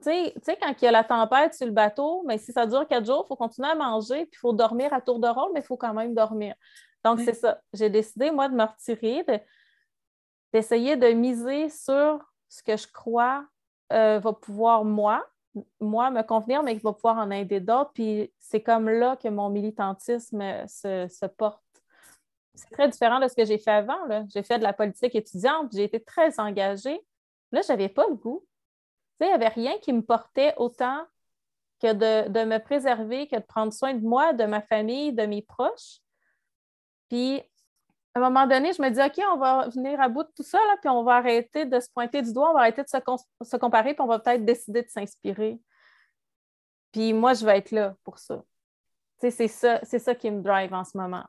[0.02, 0.10] tu
[0.42, 3.06] sais, quand il y a la tempête sur le bateau, mais si ça dure quatre
[3.06, 5.60] jours, il faut continuer à manger, puis il faut dormir à tour de rôle, mais
[5.60, 6.54] il faut quand même dormir.
[7.04, 7.60] Donc, c'est ça.
[7.72, 9.24] J'ai décidé, moi, de me retirer,
[10.52, 13.46] d'essayer de, miser sur ce que je crois
[13.92, 15.24] euh, va pouvoir, moi,
[15.80, 17.92] moi, me convenir, mais qui va pouvoir en aider d'autres.
[17.94, 21.62] Puis c'est comme là que mon militantisme se, se porte.
[22.54, 24.26] C'est très différent de ce que j'ai fait avant.
[24.28, 27.00] J'ai fait de la politique étudiante, j'ai été très engagée.
[27.52, 28.44] Là, je n'avais pas le goût
[29.24, 31.06] il n'y avait rien qui me portait autant
[31.80, 35.42] que de, me préserver, que de prendre soin de moi, de ma famille, de mes
[35.42, 36.00] proches.
[37.08, 37.40] Puis,
[38.14, 40.42] à un moment donné, je me dis, OK, on va venir à bout de tout
[40.42, 42.88] ça, là, puis on va arrêter de se pointer du doigt, on va arrêter de
[42.88, 45.60] se, comparer, puis on va peut-être décider de s'inspirer.
[46.92, 48.42] Puis moi, je vais être là pour ça.
[49.18, 51.24] C'est ça, ça qui me drive en ce moment.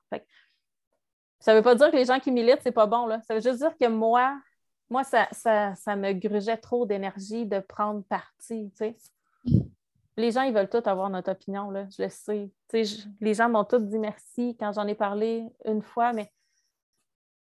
[1.39, 3.06] ça ne veut pas dire que les gens qui militent, c'est pas bon.
[3.06, 3.21] Là.
[3.23, 4.38] Ça veut juste dire que moi,
[4.89, 8.71] moi, ça, ça, me grugeait trop d'énergie de prendre parti.
[10.15, 12.50] Les gens, ils veulent tous avoir notre opinion, là, je le sais.
[13.21, 16.32] les gens m'ont tous dit merci quand j'en ai parlé une fois, mais,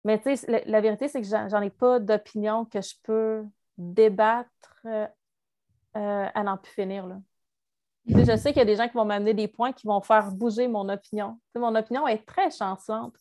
[0.05, 0.21] mais
[0.67, 3.45] la, vérité, c'est que j'en ai pas d'opinion que je peux
[3.79, 5.07] débattre euh,
[5.95, 7.17] à n'en plus finir, là.
[8.07, 10.31] je sais qu'il y a des gens qui vont m'amener des points qui vont faire
[10.33, 11.39] bouger mon opinion.
[11.55, 13.15] mon opinion est très chancelante.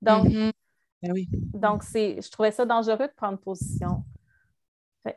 [0.00, 0.52] Donc, mm-hmm.
[1.02, 1.14] Ben
[1.54, 4.04] Donc, je trouvais ça dangereux de prendre position.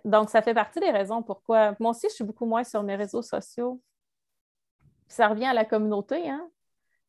[0.06, 1.76] Donc, ça fait partie des raisons pourquoi.
[1.80, 3.82] Moi aussi, je suis beaucoup moins sur mes réseaux sociaux.
[5.08, 6.50] ça revient à la communauté, hein?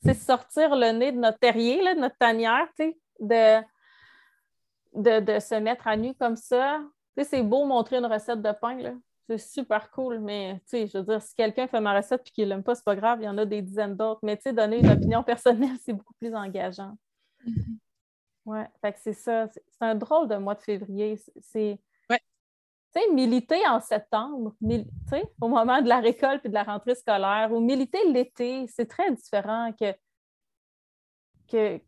[0.02, 2.68] C'est sortir le nez de notre terrier, de notre tanière,
[3.20, 3.60] de,
[4.92, 6.82] de, de, se mettre à nu comme ça.
[7.22, 8.76] C'est beau montrer une recette de pain,
[9.26, 12.62] c'est super cool, mais je veux dire, si quelqu'un fait ma recette et qu'il l'aime
[12.62, 14.20] pas, c'est pas grave, il y en a des dizaines d'autres.
[14.22, 16.96] Mais donner une opinion personnelle, c'est beaucoup plus engageant.
[18.46, 18.68] Mm-hmm.
[18.82, 19.48] Oui, c'est ça.
[19.48, 21.18] C'est un drôle de mois de février.
[21.40, 21.80] C'est.
[22.94, 24.54] Tu sais, militer en septembre,
[25.40, 29.10] au moment de la récolte et de la rentrée scolaire, ou militer l'été, c'est très
[29.12, 29.92] différent que,
[31.48, 31.80] que,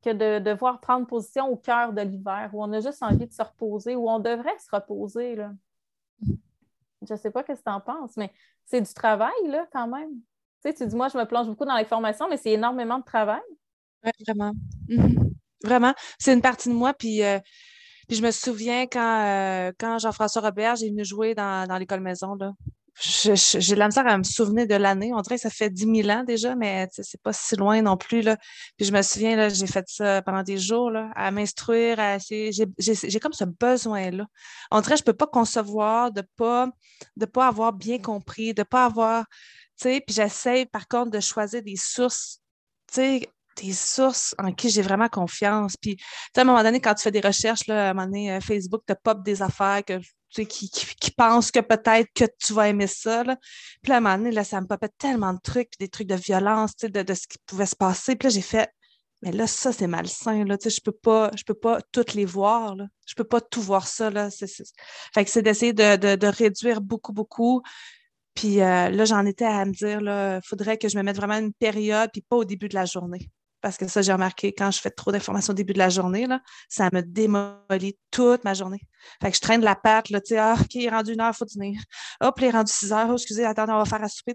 [0.00, 3.32] que de devoir prendre position au cœur de l'hiver, où on a juste envie de
[3.32, 5.36] se reposer, où on devrait se reposer.
[5.36, 5.52] Là.
[7.02, 8.32] Je ne sais pas ce que tu en penses, mais
[8.64, 10.14] c'est du travail, là, quand même.
[10.62, 13.00] Tu sais, tu dis, moi, je me plonge beaucoup dans les formations, mais c'est énormément
[13.00, 13.42] de travail.
[14.04, 14.52] Oui, vraiment.
[15.62, 15.94] Vraiment.
[16.18, 17.38] C'est une partie de moi, puis, euh,
[18.06, 22.00] puis je me souviens quand, euh, quand Jean-François Robert est venu jouer dans, dans l'école
[22.00, 22.52] maison, là.
[22.96, 25.12] J'ai de la misère à me souvenir de l'année.
[25.12, 27.96] On dirait que ça fait 10 000 ans déjà, mais c'est pas si loin non
[27.96, 28.22] plus.
[28.22, 28.36] Là.
[28.76, 31.98] Puis je me souviens, là, j'ai fait ça pendant des jours, là, à m'instruire.
[32.20, 34.26] J'ai comme ce besoin-là.
[34.70, 36.68] On dirait je peux pas concevoir de pas,
[37.16, 39.24] de pas avoir bien compris, de pas avoir,
[39.80, 42.40] puis j'essaie par contre de choisir des sources,
[43.56, 45.76] des sources en qui j'ai vraiment confiance.
[45.76, 45.96] Puis,
[46.36, 48.40] à un moment donné, quand tu fais des recherches, là, à un moment donné, euh,
[48.40, 49.98] Facebook te pop des affaires que,
[50.42, 53.22] qui, qui, pensent que peut-être que tu vas aimer ça.
[53.22, 53.36] Là.
[53.82, 56.16] Puis à un moment donné, là, ça me popait tellement de trucs, des trucs de
[56.16, 58.16] violence, de, de ce qui pouvait se passer.
[58.16, 58.70] Puis là, j'ai fait,
[59.22, 60.44] mais là, ça, c'est malsain.
[60.44, 60.56] Là.
[60.62, 62.74] Je ne peux, pas, je peux pas toutes les voir.
[62.74, 62.86] Là.
[63.06, 64.10] Je ne peux pas tout voir ça.
[64.10, 64.28] Là.
[64.30, 67.62] Fait que c'est d'essayer de, de, de, réduire beaucoup, beaucoup.
[68.34, 71.38] Puis euh, là, j'en étais à me dire, il faudrait que je me mette vraiment
[71.38, 73.30] une période, puis pas au début de la journée
[73.64, 76.26] parce que ça, j'ai remarqué quand je fais trop d'informations au début de la journée,
[76.26, 78.82] là, ça me démolit toute ma journée.
[79.22, 81.22] Fait que je traîne la patte, là, tu sais, ah, OK, il est rendu une
[81.22, 81.74] heure, il faut dîner.
[82.20, 84.34] Hop, il est rendu six heures, oh, excusez, attendez, on va faire à souper.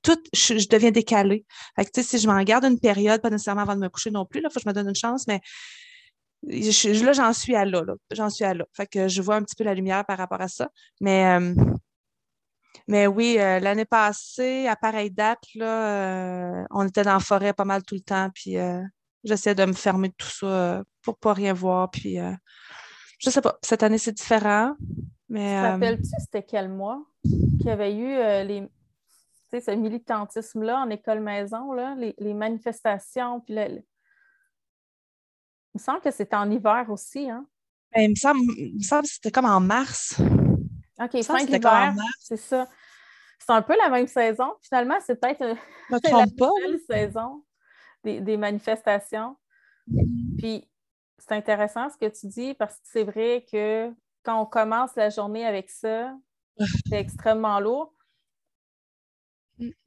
[0.00, 1.44] Tout, je, deviens décalée.
[1.74, 3.88] Fait que, tu sais, si je m'en garde une période, pas nécessairement avant de me
[3.88, 5.40] coucher non plus, là, faut que je me donne une chance, mais
[6.44, 7.94] là, j'en suis à là, là.
[8.12, 8.64] J'en suis à là.
[8.76, 10.68] Fait que je vois un petit peu la lumière par rapport à ça.
[11.00, 11.52] Mais, euh,
[12.86, 17.52] mais oui, euh, l'année passée, à pareille date, là, euh, on était dans la forêt
[17.52, 18.82] pas mal tout le temps, puis euh,
[19.24, 21.90] j'essaie de me fermer de tout ça pour pas rien voir.
[21.90, 22.16] Puis
[23.18, 24.74] je sais pas, cette année c'est différent.
[25.28, 28.66] Mais, te rappelles-tu c'était quel mois qu'il y avait eu les,
[29.52, 33.82] ce militantisme-là en école maison, là, les, manifestations, puis il
[35.74, 37.46] me semble que c'était en hiver aussi, hein?
[37.94, 40.20] Ben, il me semble, il me semble que c'était comme en mars.
[41.00, 42.68] OK, fin d'hiver, c'est ça.
[43.38, 44.52] C'est un peu la même saison.
[44.62, 45.54] Finalement, c'est peut-être euh,
[45.90, 47.44] la saison
[48.02, 49.36] des, manifestations.
[50.38, 50.68] Puis,
[51.18, 55.10] c'est intéressant ce que tu dis parce que c'est vrai que quand on commence la
[55.10, 56.14] journée avec ça,
[56.88, 57.94] c'est extrêmement lourd.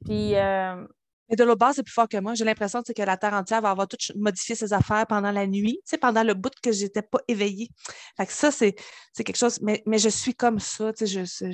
[0.04, 0.86] Puis, euh,
[1.32, 2.34] et de l'autre bord, c'est plus fort que moi.
[2.34, 5.80] J'ai l'impression que la Terre entière va avoir tout modifié ses affaires pendant la nuit,
[5.98, 7.70] pendant le bout que je n'étais pas éveillée.
[8.18, 8.74] Fait que ça, c'est
[9.16, 9.58] quelque chose.
[9.62, 10.92] Mais, mais, je suis comme ça.
[11.00, 11.46] Je, je,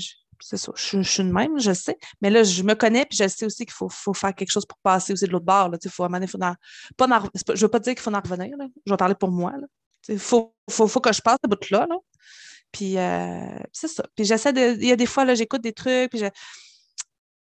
[0.51, 1.97] je, suis de même, je sais.
[2.21, 4.67] Mais là, je me connais, puis je sais aussi qu'il faut, faut, faire quelque chose
[4.67, 5.69] pour passer aussi de l'autre bord.
[5.69, 6.09] Là, faut, faut
[6.97, 8.57] pas je ne veux pas dire qu'il faut en revenir.
[8.57, 8.67] Là.
[8.85, 9.53] Je vais parler pour moi.
[10.09, 11.87] Il faut, faut, faut, que je passe ce bout-là.
[11.89, 11.97] Là.
[12.73, 14.05] Puis euh, c'est ça.
[14.17, 14.51] Puis j'essaie.
[14.51, 16.27] Il y a des fois, j'écoute des trucs, puis je,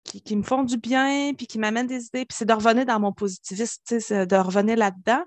[0.07, 2.25] qui, me font du bien, puis qui m'amènent des idées.
[2.25, 3.81] Puis c'est de revenir dans mon positivisme,
[4.25, 5.23] de revenir là-dedans.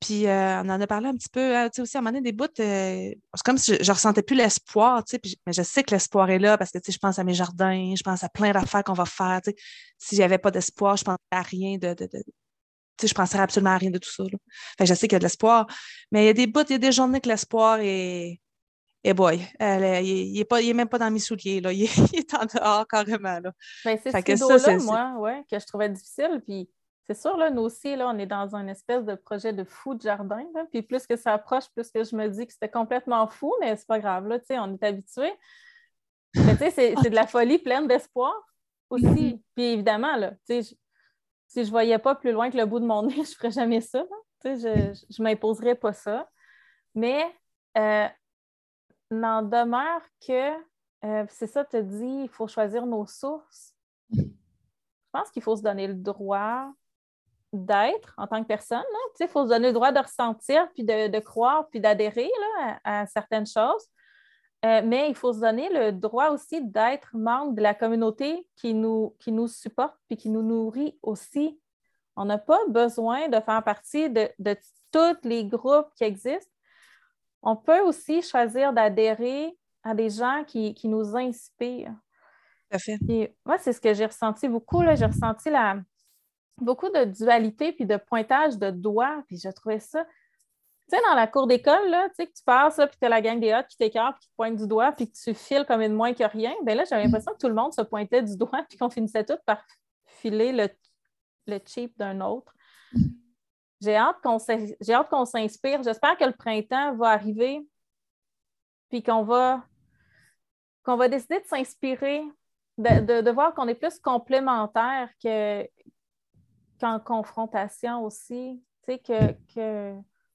[0.00, 2.02] Puis euh, on en a parlé un petit peu, hein, tu sais, aussi à un
[2.02, 5.36] moment donné, des bouts, euh, c'est comme si je, ne ressentais plus l'espoir, tu sais,
[5.46, 7.32] mais je sais que l'espoir est là parce que, tu sais, je pense à mes
[7.32, 9.56] jardins, je pense à plein d'affaires qu'on va faire, tu sais.
[9.98, 12.06] Si j'avais pas d'espoir, je ne penserais à rien de, tu
[13.00, 14.38] sais, je penserais absolument à rien de tout ça, là.
[14.78, 15.66] Fait je sais qu'il y a de l'espoir,
[16.12, 18.38] mais il y a des bouts, il y a des journées que l'espoir est,
[19.06, 21.72] et boy, il n'est est même pas dans mes souliers, là.
[21.72, 23.38] Il, est, en dehors carrément.
[23.38, 23.52] Là.
[23.84, 26.42] Ben, c'est ce là moi, ouais, que je trouvais difficile.
[26.44, 26.68] Puis
[27.06, 29.94] c'est sûr, là, nous aussi, là, on est dans un espèce de projet de fou
[29.94, 30.42] de jardin.
[30.72, 33.76] puis plus que ça approche, plus que je me dis que c'était complètement fou, mais
[33.76, 35.32] c'est pas grave, là, on est habitué.
[36.34, 38.34] Mais c'est de la folie pleine d'espoir
[38.90, 39.06] aussi.
[39.06, 39.40] Mm-hmm.
[39.54, 40.74] Puis évidemment, là, si
[41.54, 43.52] je ne voyais pas plus loin que le bout de mon nez, je ne ferais
[43.52, 44.04] jamais ça.
[44.44, 46.28] Je ne m'imposerais pas ça.
[46.96, 47.24] Mais
[47.78, 48.08] euh,
[49.10, 50.52] n'en demeure que,
[51.04, 53.74] euh, c'est ça, te dit, il faut choisir nos sources.
[54.10, 54.22] Je
[55.12, 56.70] pense qu'il faut se donner le droit
[57.52, 58.84] d'être en tant que personne.
[59.18, 62.30] Il faut se donner le droit de ressentir, puis de, croire, puis d'adhérer
[62.84, 63.86] à, certaines choses.
[64.64, 68.74] Euh, mais il faut se donner le droit aussi d'être membre de la communauté qui
[68.74, 71.60] nous, qui nous supporte, puis qui nous nourrit aussi.
[72.16, 74.56] On n'a pas besoin de faire partie de, de
[74.90, 76.55] tous les groupes qui existent
[77.46, 81.94] on peut aussi choisir d'adhérer à des gens qui, nous inspirent.
[82.72, 82.98] à fait.
[83.44, 84.82] moi, c'est ce que j'ai ressenti beaucoup.
[84.96, 85.76] J'ai ressenti la,
[86.58, 89.22] beaucoup de dualité puis de pointage de doigts.
[89.28, 90.04] Puis je trouvais ça.
[90.04, 93.08] Tu sais, dans la cour d'école, là, tu sais, que tu passes, puis tu as
[93.08, 95.32] la gang des hôtes qui t'écarte, puis qui te pointe du doigt, puis que tu
[95.32, 96.52] files comme une moins que rien.
[96.64, 99.24] Bien là, j'avais l'impression que tout le monde se pointait du doigt, puis qu'on finissait
[99.24, 99.64] tout par
[100.04, 100.68] filer le,
[101.46, 102.52] le cheap d'un autre.
[103.80, 105.82] J'ai hâte qu'on s'inspire.
[105.82, 107.66] J'espère que le printemps va arriver,
[108.88, 109.64] puis qu'on va,
[110.82, 112.22] qu'on va décider de s'inspirer,
[112.78, 115.10] de, voir qu'on est plus complémentaires
[116.80, 118.62] qu'en confrontation aussi.
[118.84, 119.32] Tu sais, que,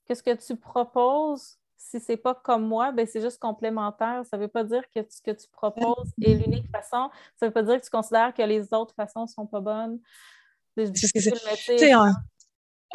[0.07, 4.23] que, ce que tu proposes, si ce n'est pas comme moi, ben c'est juste complémentaire.
[4.25, 7.09] Ça ne veut pas dire que ce que tu proposes est l'unique façon.
[7.37, 9.61] Ça ne veut pas dire que tu considères que les autres façons ne sont pas
[9.61, 9.99] bonnes.
[10.77, 11.93] C'est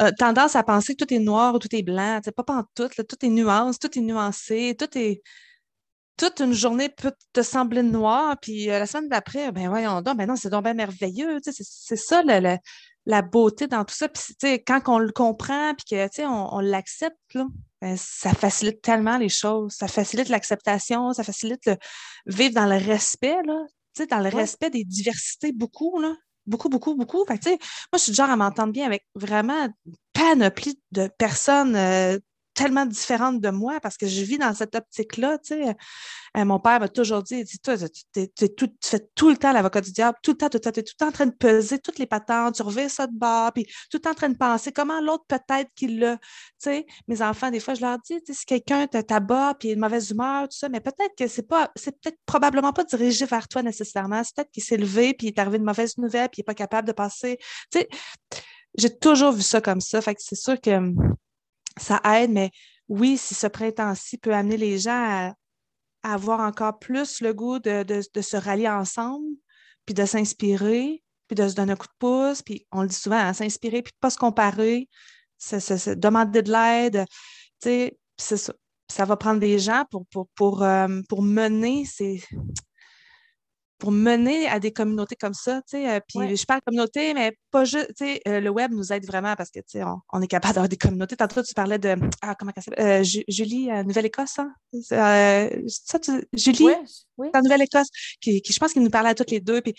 [0.01, 2.21] euh, tendance à penser que tout est noir ou tout est blanc.
[2.35, 5.21] Pas tout, tout est nuance, tout est nuancé, tout est.
[6.17, 10.17] Toute une journée peut te sembler noire, puis euh, la semaine d'après, ben voyons donc,
[10.17, 11.39] ben non, c'est donc bien merveilleux.
[11.43, 14.07] C'est ça la, beauté dans tout ça.
[14.09, 17.37] Puis quand on le comprend, puis que on, on l'accepte,
[17.81, 19.73] ben, ça facilite tellement les choses.
[19.73, 21.77] Ça facilite l'acceptation, ça facilite le
[22.25, 23.63] vivre dans le respect, là,
[24.09, 25.99] dans le respect des diversités beaucoup.
[25.99, 26.15] Là
[26.47, 27.25] beaucoup, beaucoup, beaucoup.
[27.27, 27.37] Moi,
[27.93, 32.17] je suis du genre à m'entendre bien avec vraiment une panoplie de personnes euh,
[32.57, 35.37] tellement différentes de moi parce que je vis dans cette optique-là.
[35.37, 35.75] Tu sais.
[36.35, 37.71] Euh, mon père m'a toujours dit, dit tu,
[38.81, 41.07] fais tout le temps l'avocat du diable, tout le temps, tu es tout le temps
[41.07, 43.99] en train de peser toutes les patentes, tu reviens ça de bas, puis tout le
[43.99, 46.17] temps en train de penser comment l'autre peut-être qu'il l'a.
[47.07, 50.43] Mes enfants, des fois, je leur dis, si quelqu'un te tabac, puis une mauvaise humeur,
[50.49, 54.23] tout ça, mais peut-être que c'est pas, c'est peut-être probablement pas dirigé vers toi nécessairement.
[54.23, 56.45] C'est peut-être qu'il s'est levé, puis il est arrivé une mauvaise nouvelle, puis il n'est
[56.45, 57.37] pas capable de passer.
[58.77, 60.01] J'ai toujours vu ça comme ça.
[60.01, 60.71] Fait que c'est sûr que
[61.77, 62.51] ça aide, mais
[62.87, 65.33] oui, si ce printemps-ci peut amener les gens à,
[66.03, 69.25] avoir encore plus le goût de, se rallier ensemble,
[69.85, 72.95] puis de s'inspirer, puis de se donner un coup de pouce, puis on le dit
[72.95, 74.87] souvent, hein, s'inspirer, puis de ne pas se comparer,
[75.97, 77.05] demander de l'aide,
[77.61, 78.53] tu sais, c'est ça.
[78.89, 82.23] Ça va prendre des gens pour, pour, pour, euh, pour mener ces,
[83.77, 87.37] pour mener à des communautés comme ça, tu sais, euh, puis je parle communauté, mais
[87.51, 90.21] pas juste, tu sais, euh, le web nous aide vraiment parce que, tu sais, on,
[90.21, 91.15] est capable d'avoir des communautés.
[91.15, 94.53] Tantôt, tu parlais de, ah, comment ça s'appelle, euh, Julie, Nouvelle-Écosse, hein?
[94.81, 96.65] ça, tu, Julie,
[97.17, 97.87] oui, en Nouvelle-Écosse,
[98.19, 99.75] qui, je pense qu'il nous parlait à toutes les deux, puis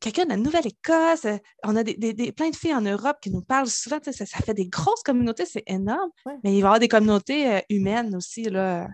[0.00, 1.26] quelqu'un de la Nouvelle-Écosse,
[1.64, 4.26] on a des, des, plein de filles en Europe qui nous parlent souvent, ça, ça
[4.26, 6.10] fait des grosses communautés, c'est énorme,
[6.42, 8.88] mais il va y avoir des communautés humaines aussi là,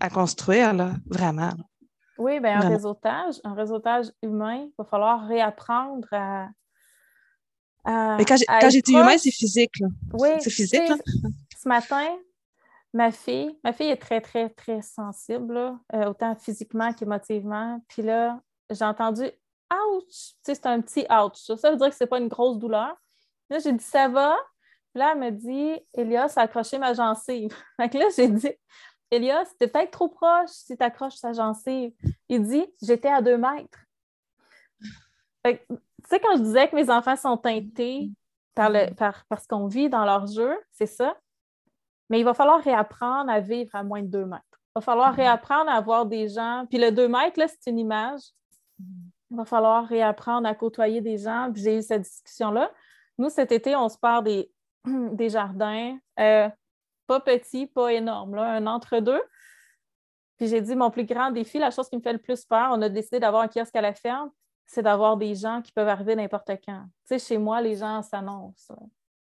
[0.00, 1.52] à construire, là, vraiment.
[2.18, 6.48] Oui, bien, un réseautage, un réseautage humain, il va falloir réapprendre à.
[7.86, 8.36] Mais quand
[8.70, 9.78] j'ai dit humain, c'est physique.
[9.80, 9.88] Là.
[10.12, 10.30] Oui.
[10.40, 10.88] C'est physique.
[10.88, 10.96] Là.
[11.60, 12.16] Ce matin,
[12.92, 17.82] ma fille, ma fille est très, très, très sensible, euh, autant physiquement qu'émotivement.
[17.88, 20.06] Puis là, j'ai entendu ouch!
[20.08, 21.58] Tu sais, c'est un petit ouch.
[21.58, 22.96] Ça veut dire que c'est pas une grosse douleur.
[23.50, 24.36] Là, j'ai dit ça va.
[24.92, 27.54] Puis là, elle me dit Elias a accroché ma gencive.
[27.76, 28.52] Fait que là, j'ai dit
[29.14, 31.92] Elias, c'était peut-être trop proche si tu accroches sa gencive.
[32.28, 33.78] Il dit J'étais à deux mètres.
[35.44, 35.58] Tu
[36.08, 38.10] sais, quand je disais que mes enfants sont teintés
[38.54, 41.16] par, le, par, ce qu'on vit dans leur jeu, c'est ça.
[42.10, 44.42] Mais il va falloir réapprendre à vivre à moins de deux mètres.
[44.52, 45.16] Il va falloir mm-hmm.
[45.16, 46.66] réapprendre à avoir des gens.
[46.68, 48.20] Puis le deux mètres, là, c'est une image.
[49.30, 51.50] Il va falloir réapprendre à côtoyer des gens.
[51.52, 52.70] Puis j'ai eu cette discussion-là.
[53.18, 54.50] Nous, cet été, on se part des,
[54.84, 55.96] des jardins.
[56.18, 56.48] Euh,
[57.06, 59.22] pas petit, pas énorme, là, un entre-deux.
[60.36, 62.70] Puis j'ai dit, mon plus grand défi, la chose qui me fait le plus peur,
[62.72, 64.30] on a décidé d'avoir un kiosque à la ferme,
[64.66, 66.84] c'est d'avoir des gens qui peuvent arriver n'importe quand.
[67.06, 68.74] Tu sais, chez moi, les gens s'annoncent.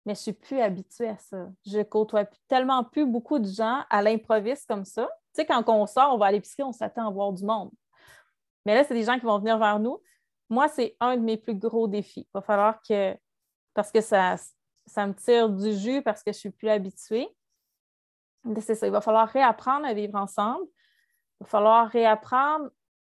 [0.06, 1.48] Mais je suis plus habituée à ça.
[1.66, 5.10] Je côtoie tellement plus beaucoup de gens à l'improviste comme ça.
[5.34, 7.72] Tu sais, quand on sort, on va à l'épicerie, on s'attend à voir du monde.
[8.66, 10.00] Mais là, c'est des gens qui vont venir vers nous.
[10.50, 12.28] Moi, c'est un de mes plus gros défis.
[12.28, 13.16] Il va falloir que,
[13.74, 14.36] parce que ça,
[14.86, 17.28] ça me tire du jus parce que je suis plus habituée,
[18.60, 20.66] c'est ça, il va falloir réapprendre à vivre ensemble.
[21.40, 22.70] Il va falloir réapprendre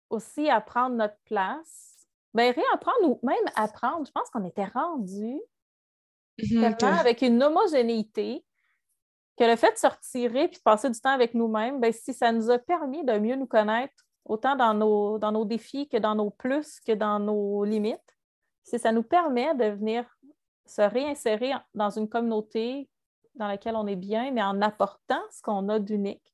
[0.09, 2.07] aussi à prendre notre place.
[2.33, 5.39] Bien, réapprendre ou même apprendre, je pense qu'on était rendu
[6.37, 8.45] mhm, avec une homogénéité
[9.37, 12.13] que le fait de se retirer et de passer du temps avec nous-mêmes, bien, si
[12.13, 15.97] ça nous a permis de mieux nous connaître, autant dans nos, dans nos défis que
[15.97, 17.99] dans nos plus, que dans nos limites,
[18.63, 20.05] si ça nous permet de venir
[20.65, 22.87] se réinsérer dans une communauté
[23.35, 26.33] dans laquelle on est bien, mais en apportant ce qu'on a d'unique.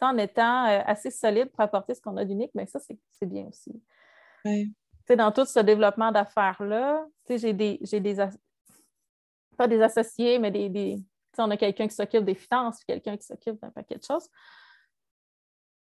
[0.00, 3.46] En étant euh, assez solide pour apporter ce qu'on a d'unique, mais ça, c'est bien
[3.46, 3.82] aussi.
[5.14, 8.16] Dans tout ce développement d'affaires-là, j'ai des, des
[9.56, 11.02] pas des associés, mais des, des
[11.38, 14.28] on a quelqu'un qui s'occupe des finances, quelqu'un qui s'occupe d'un paquet de choses.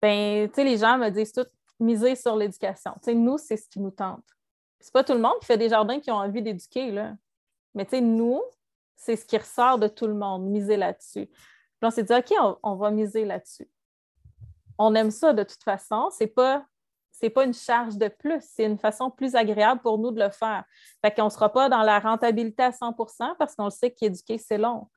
[0.00, 1.46] Ben, les gens me disent tout
[1.80, 2.94] miser sur l'éducation.
[3.06, 4.24] nous, c'est ce qui nous tente.
[4.80, 7.14] C'est pas tout le monde qui fait des jardins qui ont envie d'éduquer, là.
[7.74, 8.40] Mais nous,
[8.98, 11.30] c'est ce qui ressort de tout le monde, miser là-dessus.
[11.80, 13.70] On s'est dit, OK, on, va miser là-dessus.
[14.76, 16.10] On aime ça de toute façon.
[16.10, 16.66] C'est pas
[17.10, 20.30] c'est pas une charge de plus, c'est une façon plus agréable pour nous de le
[20.30, 20.62] faire.
[21.04, 24.58] Fait qu'on ne sera pas dans la rentabilité à 100% parce qu'on sait qu'éduquer, c'est
[24.58, 24.88] long.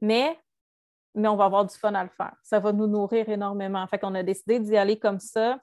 [0.00, 0.40] Mais,
[1.14, 2.34] mais on va avoir du fun à le faire.
[2.42, 3.86] Ça va nous nourrir énormément.
[3.88, 5.58] Fait qu'on a décidé d'y aller comme ça.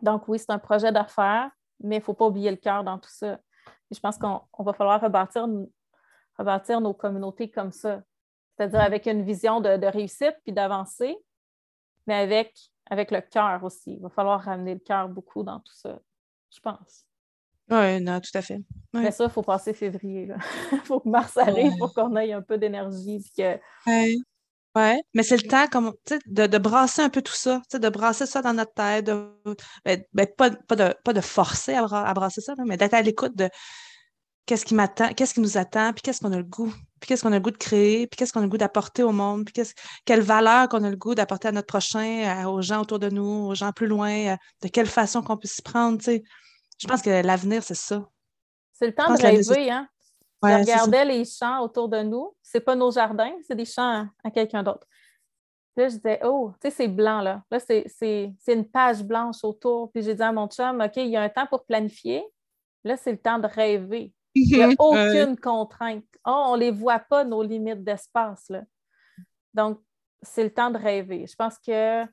[0.00, 2.98] Donc, oui, c'est un projet d'affaires, mais il ne faut pas oublier le cœur dans
[2.98, 3.38] tout ça.
[3.90, 5.46] je pense qu'on va falloir rebâtir,
[6.40, 8.02] rebâtir, nos communautés comme ça.
[8.56, 11.16] C'est-à-dire avec une vision de, de réussite puis d'avancer,
[12.06, 12.54] mais avec
[12.90, 13.92] avec le cœur aussi.
[13.92, 15.98] Il va falloir ramener le cœur beaucoup dans tout ça,
[16.52, 17.06] je pense.
[17.70, 18.60] Oui, non, tout à fait.
[18.92, 20.28] Mais ça, il faut passer février.
[20.72, 23.24] Il faut que mars arrive pour qu'on ait un peu d'énergie.
[23.36, 23.60] Que...
[23.86, 24.20] Oui,
[24.74, 25.00] ouais.
[25.14, 25.92] mais c'est le temps comme,
[26.26, 29.32] de, de brasser un peu tout ça, de brasser ça dans notre tête, de,
[29.84, 33.02] ben, ben, pas, pas, de, pas de forcer à, à brasser ça, mais d'être à
[33.02, 33.48] l'écoute de
[34.46, 37.22] qu'est-ce qui m'attend, qu'est-ce qui nous attend, puis qu'est-ce qu'on a le goût, puis qu'est-ce
[37.22, 39.44] qu'on a le goût de créer, puis qu'est-ce qu'on a le goût d'apporter au monde,
[39.44, 39.62] puis
[40.04, 43.48] quelle valeur qu'on a le goût d'apporter à notre prochain, aux gens autour de nous,
[43.48, 46.00] aux gens plus loin, de quelle façon qu'on peut s'y prendre.
[46.02, 48.04] Je pense que l'avenir, c'est ça.
[48.72, 49.88] C'est le temps de rêver, hein?
[50.42, 52.34] Ouais, je regardais les champs autour de nous.
[52.42, 54.86] C'est pas nos jardins, c'est des champs à quelqu'un d'autre.
[55.76, 57.42] Là, je disais, oh, tu sais, c'est blanc, là.
[57.50, 59.92] Là, c'est une page blanche autour.
[59.92, 62.24] Puis j'ai dit à mon chum, OK, il y a un temps pour planifier.
[62.84, 64.12] Là, c'est le temps de rêver.
[64.34, 64.76] Il n'y a mhm.
[64.78, 66.04] aucune contrainte.
[66.26, 68.50] Oh, on ne les voit pas, nos limites d'espace.
[69.54, 69.80] Donc,
[70.22, 71.26] c'est le temps de rêver.
[71.26, 72.04] Je pense que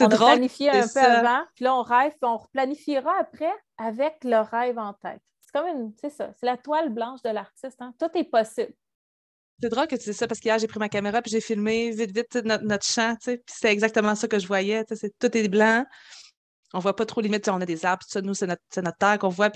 [0.00, 4.14] on a planifié un peu avant, puis là, on rêve, puis on replanifiera après avec
[4.24, 5.20] le rêve en tête.
[5.40, 7.76] C'est comme une, c'est ça, c'est la toile blanche de l'artiste.
[7.80, 7.92] Hein.
[7.98, 8.72] Tout est possible.
[9.62, 11.90] C'est drôle que tu dises ça parce qu'hier, j'ai pris ma caméra puis j'ai filmé
[11.90, 14.84] vite, vite notre, notre champ, puis c'est exactement ça que je voyais.
[14.84, 15.84] tout est blanc.
[16.72, 19.18] On voit pas trop limite, on a des arbres, ça, nous, c'est notre, notre, terre
[19.18, 19.50] qu'on voit,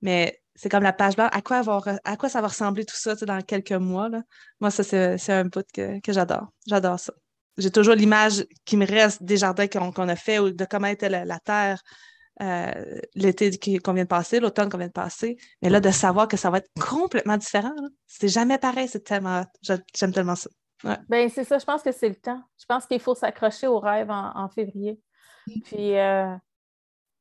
[0.00, 1.30] mais c'est comme la page blanche.
[1.32, 1.62] À quoi,
[2.04, 4.08] à quoi ça va ressembler tout ça dans quelques mois?
[4.08, 4.22] Là?
[4.60, 6.48] Moi, ça, c'est un bout que, j'adore.
[6.66, 7.12] J'adore ça.
[7.58, 11.08] J'ai toujours l'image qui me reste des jardins qu'on a fait ou de comment était
[11.08, 11.80] la, terre
[12.42, 13.50] euh, l'été
[13.80, 15.38] qu'on vient de passer, l'automne qu'on vient de passer.
[15.62, 17.74] Mais là, de savoir que ça va être complètement différent,
[18.06, 19.44] c'est jamais pareil, c'est tellement.
[19.62, 20.50] J'aime tellement ça.
[21.08, 22.42] Ben, c'est ça, je pense que c'est le temps.
[22.58, 25.00] Je pense qu'il faut s'accrocher au rêve en, février.
[25.46, 25.60] Mm.
[25.62, 26.34] Puis, euh,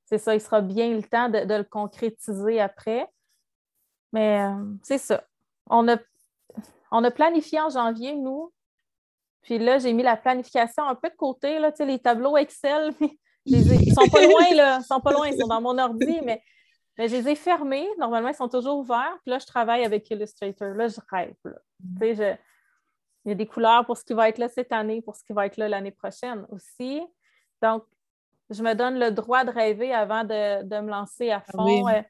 [0.06, 3.08] c'est ça, il sera bien le temps de, le concrétiser après.
[4.16, 5.26] Mais euh, c'est ça.
[5.70, 5.98] On a,
[6.90, 8.54] on a planifié en janvier, nous.
[9.42, 12.94] Puis là, j'ai mis la planification un peu de côté, là, les tableaux Excel.
[13.46, 14.80] ils sont pas loin, là.
[14.80, 16.42] Ils sont pas loin, ils sont dans mon ordi, mais,
[16.98, 17.90] je les ai fermés.
[17.98, 19.18] Normalement, ils sont toujours ouverts.
[19.24, 20.70] Puis là, je travaille avec Illustrator.
[20.70, 21.36] Là, je rêve.
[22.02, 22.38] il
[23.26, 25.34] y a des couleurs pour ce qui va être là cette année, pour ce qui
[25.34, 27.02] va être là l'année prochaine aussi.
[27.62, 27.84] Donc,
[28.50, 31.90] je me donne le droit de rêver avant de, me lancer à fond.
[31.90, 32.02] Euh,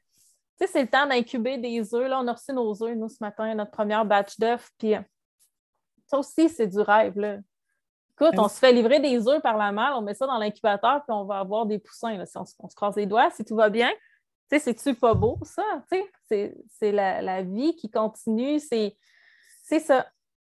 [0.58, 2.08] tu sais, c'est le temps d'incuber des œufs.
[2.08, 4.70] Là, on a reçu nos œufs, nous, ce matin, notre première batch d'œufs.
[4.78, 4.94] Puis
[6.06, 7.18] ça aussi, c'est du rêve.
[7.18, 7.38] Là.
[8.12, 11.04] Écoute, on se fait livrer des œufs par la malle, on met ça dans l'incubateur,
[11.04, 12.24] puis on va avoir des poussins.
[12.24, 13.90] Si on, se croise les doigts, si tout va bien.
[14.50, 15.64] Tu sais, c'est-tu pas beau, ça?
[15.92, 18.58] Tu sais, c'est la, la, vie qui continue.
[18.60, 18.96] C'est
[19.80, 20.06] ça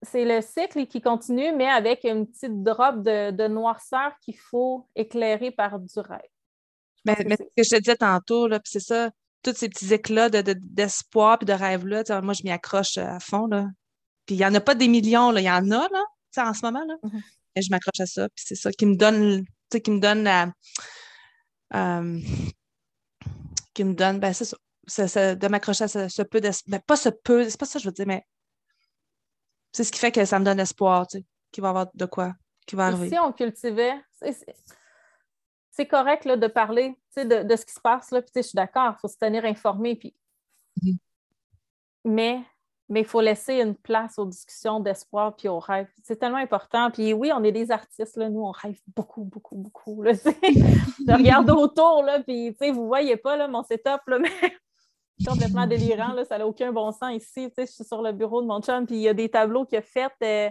[0.05, 5.51] c'est le cycle qui continue, mais avec une petite drop de, noirceur qu'il faut éclairer
[5.51, 6.19] par du rêve.
[7.05, 9.11] Mais, ce que je te disais tantôt, c'est ça,
[9.45, 13.45] tous ces petits éclats d'espoir de, et de rêve-là, moi, je m'y accroche à fond.
[13.45, 13.67] Là.
[14.25, 15.39] Puis il n'y en a pas des millions, là.
[15.39, 16.03] il y en a là,
[16.37, 16.83] en ce moment.
[16.85, 16.95] Là.
[17.03, 17.21] Mm-hmm.
[17.55, 18.27] Et je m'accroche à ça.
[18.29, 20.51] Puis c'est ça qui me donne, qui me donne la.
[21.75, 22.19] Euh,
[23.73, 26.71] qui me donne, ben, c'est ça, de m'accrocher à ce, peu d'espoir.
[26.71, 28.25] Ben, pas ce peu, c'est pas ça que je veux dire, mais
[29.73, 31.87] c'est ce qui fait que ça me donne espoir, tu sais, qu'il va y avoir
[31.93, 32.33] de quoi,
[32.65, 33.09] qui va arriver.
[33.09, 33.93] si on cultivait,
[35.76, 38.55] c'est correct là, de parler de, de, ce qui se passe, là, puis je suis
[38.55, 40.15] d'accord, il faut se tenir informé, puis...
[42.03, 42.41] Mais
[42.88, 45.88] mais il faut laisser une place aux discussions d'espoir puis aux rêves.
[46.03, 46.91] C'est tellement important.
[46.91, 48.30] Puis oui, on est des artistes, là.
[48.30, 50.03] nous, on rêve beaucoup, beaucoup, beaucoup.
[50.03, 54.30] Là, je regarde autour, là, puis vous ne voyez pas là, mon setup, là, mais
[55.26, 56.13] complètement délirant.
[56.13, 57.51] Là, ça n'a aucun bon sens ici.
[57.57, 59.80] Je suis sur le bureau de mon chum, puis il y a des tableaux qu'il
[59.80, 60.49] a fait, euh,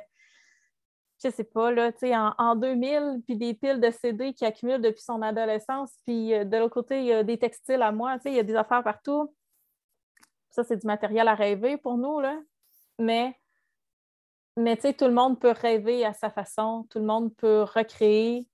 [1.24, 5.02] je sais pas, là, en, en 2000, puis des piles de CD qui accumulent depuis
[5.02, 5.92] son adolescence.
[6.04, 8.42] Puis euh, de l'autre côté, il y a des textiles à moi, il y a
[8.42, 9.34] des affaires partout.
[10.50, 12.38] Ça, c'est du matériel à rêver pour nous, là.
[12.98, 13.36] Mais,
[14.56, 18.46] mais tout le monde peut rêver à sa façon, tout le monde peut recréer.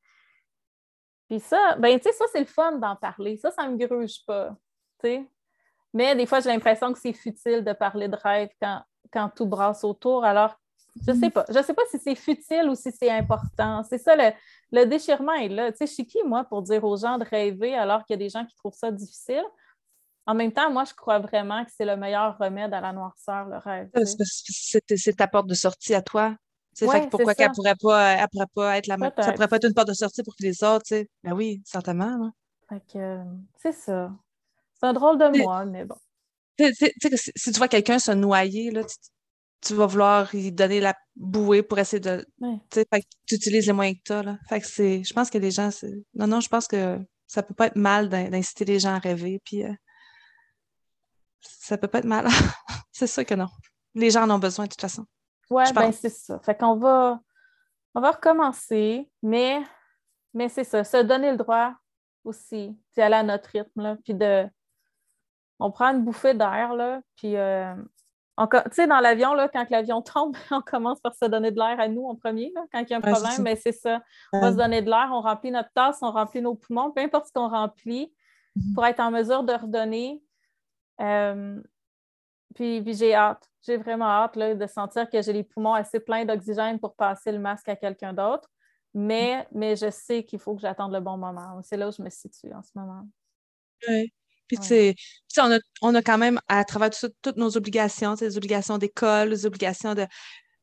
[1.29, 3.37] Puis ça, ben, ça, c'est le fun d'en parler.
[3.37, 4.57] Ça, ça me gruge pas.
[5.01, 5.27] sais.
[5.93, 9.47] Mais des fois, j'ai l'impression que c'est futile de parler de rêve quand, quand tout
[9.47, 10.57] brasse autour, alors
[11.07, 11.45] Je sais pas.
[11.49, 13.83] Je sais pas si c'est futile ou si c'est important.
[13.89, 14.33] C'est ça, le,
[14.73, 15.71] le déchirement est là.
[15.73, 18.19] Tu sais, je suis qui, moi, pour dire aux gens de rêver alors qu'il y
[18.23, 19.45] a des gens qui trouvent ça difficile?
[20.27, 23.47] En même temps, moi, je crois vraiment que c'est le meilleur remède à la noirceur,
[23.47, 23.91] le rêve.
[24.97, 26.37] C'est ta porte de sortie à toi.
[26.77, 29.11] fait pourquoi qu'elle pourrait pas, pourrait pas être la même.
[29.19, 31.09] Ça pourrait pas être une porte de sortie pour les autres, tu sais.
[31.25, 32.31] Ben oui, certainement.
[32.89, 34.13] c'est ça.
[34.75, 35.97] C'est un drôle de moi, mais bon.
[36.59, 38.95] si tu vois quelqu'un se noyer, là, tu,
[39.69, 42.27] vas vouloir lui donner la bouée pour essayer de.
[42.73, 44.23] Fait que tu utilises les moyens que tu as.
[44.23, 44.39] Là.
[44.49, 45.05] Fait que c'est.
[45.05, 45.71] Je pense que les gens.
[46.15, 49.41] Non, non, je pense que ça peut pas être mal d'inciter les gens à rêver.
[49.45, 49.73] Puis euh,
[51.41, 52.27] ça peut pas être mal.
[52.93, 53.49] c'est sûr que non.
[53.95, 55.05] Les gens en ont besoin de toute façon.
[55.51, 56.39] Oui, ben c'est ça.
[56.41, 57.21] Fait qu'on va.
[57.95, 59.61] On va recommencer, mais,
[60.33, 61.75] mais c'est ça, se donner le droit
[62.23, 64.47] aussi, puis aller à notre rythme, là, puis de,
[65.59, 67.75] on prend une bouffée d'air, là, puis, euh,
[68.47, 71.89] tu sais, dans l'avion, quand l'avion tombe, on commence par se donner de l'air à
[71.89, 74.03] nous en premier, là, quand il y a un problème, mais c'est ça.
[74.33, 77.01] On va se donner de l'air, on remplit notre tasse, on remplit nos poumons, peu
[77.01, 78.13] importe ce qu'on remplit,
[78.57, 78.75] mhm.
[78.75, 80.23] pour être en mesure de redonner.
[81.01, 81.61] Euh,
[82.55, 86.25] puis, j'ai hâte, j'ai vraiment hâte là, de sentir que j'ai les poumons assez pleins
[86.25, 88.49] d'oxygène pour passer le masque à quelqu'un d'autre.
[88.93, 91.61] Mais, mais je sais qu'il faut que j'attende le bon moment.
[91.63, 93.07] C'est là où je me situe en ce moment.
[93.89, 94.13] Oui.
[94.51, 94.97] Puis, tu sais,
[95.39, 96.91] on a, on a quand même, à travers
[97.23, 100.03] toutes nos obligations, les obligations d'école, les obligations de.
[100.03, 100.09] Tu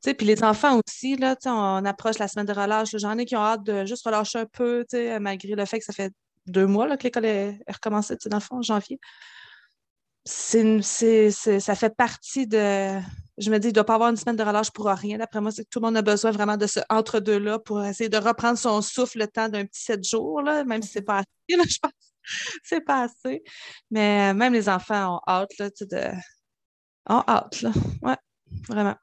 [0.02, 2.90] sais, puis les enfants aussi, là, on approche la semaine de relâche.
[2.98, 4.86] J'en ai qui ont hâte de juste relâcher un peu,
[5.22, 6.12] malgré le fait que ça fait
[6.48, 9.00] deux mois là, que l'école est, recommencée, dans le fond, en janvier.
[10.26, 10.82] C'est,
[11.32, 13.00] ça fait partie de.
[13.38, 15.18] Je me dis, il ne doit pas avoir une semaine de relâche pour rien.
[15.18, 18.10] D'après moi, c'est que tout le monde a besoin vraiment de ce entre-deux-là pour essayer
[18.10, 21.06] de reprendre son souffle le temps d'un petit sept jours, là, même si ce n'est
[21.06, 22.07] pas assez, je pense.
[22.64, 23.44] c'est pas assez.
[23.92, 26.12] Mais même les enfants ont hâte, là, tu de...
[27.10, 27.72] ont hâte, là.
[28.02, 28.18] Ouais,
[28.68, 28.96] vraiment.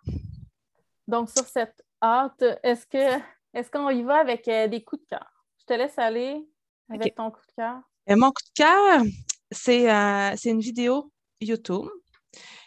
[1.06, 3.20] Donc, sur cette hâte, est-ce que
[3.54, 5.32] est-ce qu'on y va avec euh, des coups de cœur?
[5.60, 6.44] Je te laisse aller
[6.90, 7.80] avec ton coup de cœur.
[8.10, 9.02] Euh, mon coup de cœur,
[9.50, 11.88] c'est euh, une vidéo YouTube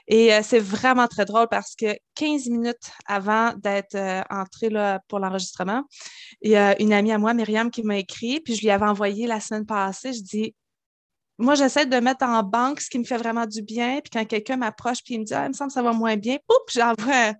[0.08, 5.02] et euh, c'est vraiment très drôle parce que 15 minutes avant d'être euh, entrée là,
[5.08, 5.84] pour l'enregistrement,
[6.42, 8.86] il y a une amie à moi, Myriam, qui m'a écrit, puis je lui avais
[8.86, 10.14] envoyé la semaine passée.
[10.14, 10.56] Je dis
[11.40, 14.00] moi, j'essaie de mettre en banque ce qui me fait vraiment du bien.
[14.02, 15.94] Puis quand quelqu'un m'approche puis il me dit, ah, il me semble que ça va
[15.94, 17.34] moins bien, poup, j'envoie,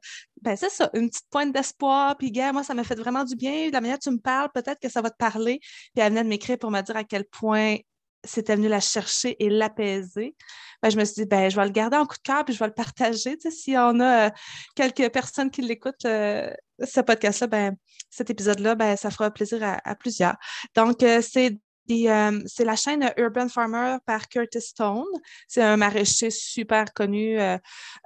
[0.44, 2.16] ben c'est ça, une petite pointe d'espoir.
[2.18, 3.68] Puis, gars, moi, ça m'a fait vraiment du bien.
[3.68, 5.60] De la manière dont tu me parles, peut-être que ça va te parler.
[5.60, 7.78] Puis elle venait de m'écrire pour me dire à quel point
[8.24, 10.36] c'était venu la chercher et l'apaiser.
[10.82, 12.54] Ben, je me suis dit, ben, je vais le garder en coup de cœur puis
[12.54, 13.38] je vais le partager.
[13.38, 14.30] Tu sais, si on a euh,
[14.76, 16.52] quelques personnes qui l'écoutent, euh,
[16.84, 17.76] ce podcast-là, ben,
[18.10, 20.36] cet épisode-là, ben, ça fera plaisir à, plusieurs.
[20.76, 21.58] Donc, euh, c'est
[21.90, 25.06] euh, c'est la chaîne Urban Farmer par Curtis Stone.
[25.48, 27.58] C'est un maraîcher super connu euh,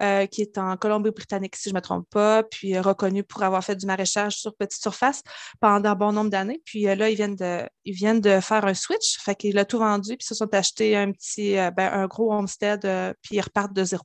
[0.01, 3.63] euh, qui est en Colombie-Britannique, si je ne me trompe pas, puis reconnu pour avoir
[3.63, 5.23] fait du maraîchage sur petite surface
[5.59, 6.61] pendant un bon nombre d'années.
[6.65, 10.35] Puis là, ils viennent, de, faire un switch, fait qu'il a tout vendu, puis se
[10.35, 12.81] sont achetés un petit, ben, un gros homestead,
[13.21, 14.03] puis ils repartent de zéro.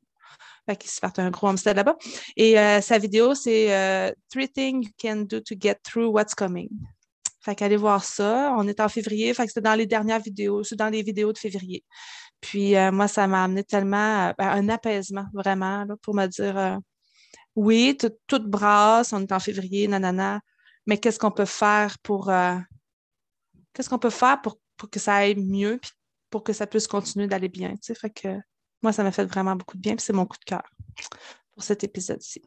[0.69, 1.97] Fait qu'ils se partent un gros homestead là-bas.
[2.37, 6.69] Et sa vidéo, c'est Three things you can do to get through what's coming.
[7.47, 8.53] Fait qu'allez voir ça.
[8.59, 11.33] On est en février, fait que c'était dans les dernières vidéos, c'est dans les vidéos
[11.33, 11.85] de février.
[12.41, 16.59] Puis euh, moi, ça m'a amené tellement euh, ben, un apaisement, vraiment, pour me dire
[16.59, 16.77] euh,
[17.55, 20.41] oui, tout, tout, brasse, on est en février, nanana,
[20.87, 22.33] mais qu'est-ce qu'on peut faire pour
[23.73, 25.93] qu'est-ce qu'on peut faire pour, pour, que ça aille mieux puis
[26.31, 27.75] pour que ça puisse continuer d'aller bien.
[27.81, 28.41] Tu Fait que
[28.83, 30.69] moi, ça m'a fait vraiment beaucoup de bien, puis c'est mon coup de cœur
[31.53, 32.43] pour cet épisode-ci.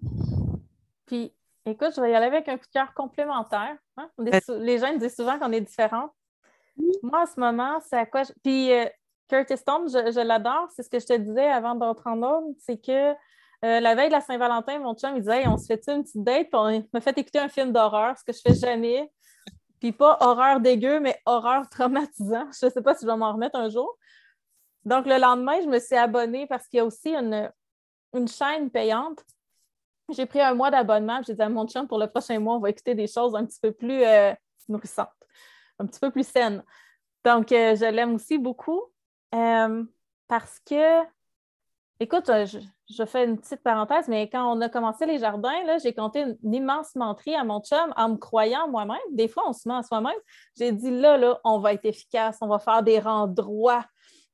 [1.06, 1.32] Puis
[1.66, 3.76] Écoute, je vais y aller avec un coup de cœur complémentaire.
[3.98, 4.10] Hein.
[4.18, 6.10] Les gens disent souvent qu'on est différents.
[7.04, 8.24] Moi, en ce moment, c'est à quoi.
[8.44, 8.86] Puis euh,
[9.28, 10.70] Curtis Stone, je, l'adore.
[10.76, 12.48] C'est ce que je te disais avant d'entrer en ordre.
[12.60, 15.82] C'est que euh, la veille de la Saint-Valentin, mon chum, il disait on se fait
[15.88, 16.48] une petite date?
[16.50, 19.12] Puis on m'a fait écouter un film d'horreur, ce que je fais jamais.
[19.80, 22.48] Puis pas horreur dégueu, mais horreur traumatisant.
[22.60, 23.98] Je ne sais pas si je vais m'en remettre un jour.
[24.86, 27.52] Donc, le lendemain, je me suis abonnée parce qu'il y a aussi une,
[28.14, 29.24] une chaîne payante
[30.12, 31.22] j'ai pris un mois d'abonnement.
[31.26, 33.46] J'ai dit à mon chum, pour le prochain mois, on va écouter des choses un
[33.46, 34.34] petit peu plus euh,
[34.68, 35.08] nourrissantes,
[35.80, 36.64] un petit peu plus saines.
[37.24, 38.82] Donc, euh, je l'aime aussi beaucoup
[39.36, 39.84] euh,
[40.28, 41.04] parce que,
[42.00, 42.30] écoute,
[42.88, 46.54] je, fais une petite parenthèse, mais quand on a commencé les jardins, j'ai compté une,
[46.54, 48.98] immense menterie à mon chum en me croyant moi-même.
[49.12, 50.18] Des fois, on se ment à soi-même.
[50.58, 53.86] J'ai dit, là, là, on va être efficace, on va faire des rangs droits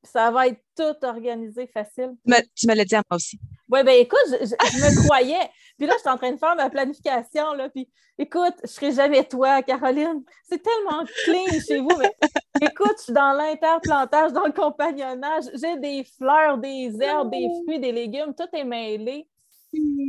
[0.06, 2.16] ça va être tout organisé facile.
[2.56, 3.40] tu me l'as dit à moi aussi.
[3.70, 5.50] Oui, bien écoute, je, me croyais.
[5.78, 7.54] Puis là, je suis en train de faire ma planification.
[7.54, 10.24] Là, puis écoute, je ne serai jamais toi, Caroline.
[10.44, 11.98] C'est tellement clean chez vous.
[11.98, 12.16] Mais
[12.62, 15.46] écoute, je suis dans l'interplantage, dans le compagnonnage.
[15.54, 18.34] J'ai des fleurs, des herbes, des fruits, des légumes.
[18.36, 19.28] Tout est mêlé.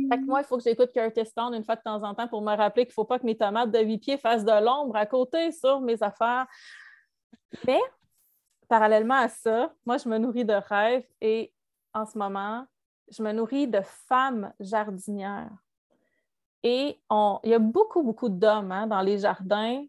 [0.09, 2.27] Fait que moi, il faut que j'écoute Curtis Stone une fois de temps en temps
[2.27, 4.63] pour me rappeler qu'il ne faut pas que mes tomates de 8 pieds fassent de
[4.63, 6.47] l'ombre à côté sur mes affaires.
[7.65, 7.79] Mais,
[8.67, 11.53] parallèlement à ça, moi, je me nourris de rêves et
[11.93, 12.65] en ce moment,
[13.09, 15.51] je me nourris de femmes jardinières.
[16.63, 19.85] Et il y a beaucoup, beaucoup d'hommes hein, dans les jardins.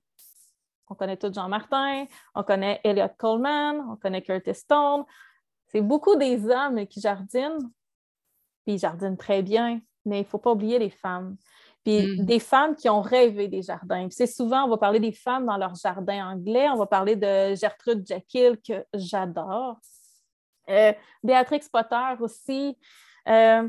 [0.89, 5.05] On connaît tous Jean Martin, on connaît Elliot Coleman, on connaît Curtis Stone.
[5.67, 7.71] C'est beaucoup des hommes qui jardinent,
[8.65, 11.37] puis ils jardinent très bien, mais il ne faut pas oublier les femmes.
[11.89, 12.27] Puis mm.
[12.27, 14.09] des femmes qui ont rêvé des jardins.
[14.11, 16.69] C'est souvent, on va parler des femmes dans leur jardin anglais.
[16.69, 19.79] On va parler de Gertrude Jekyll, que j'adore.
[20.69, 22.77] Euh, Béatrix Potter aussi.
[23.27, 23.67] Euh,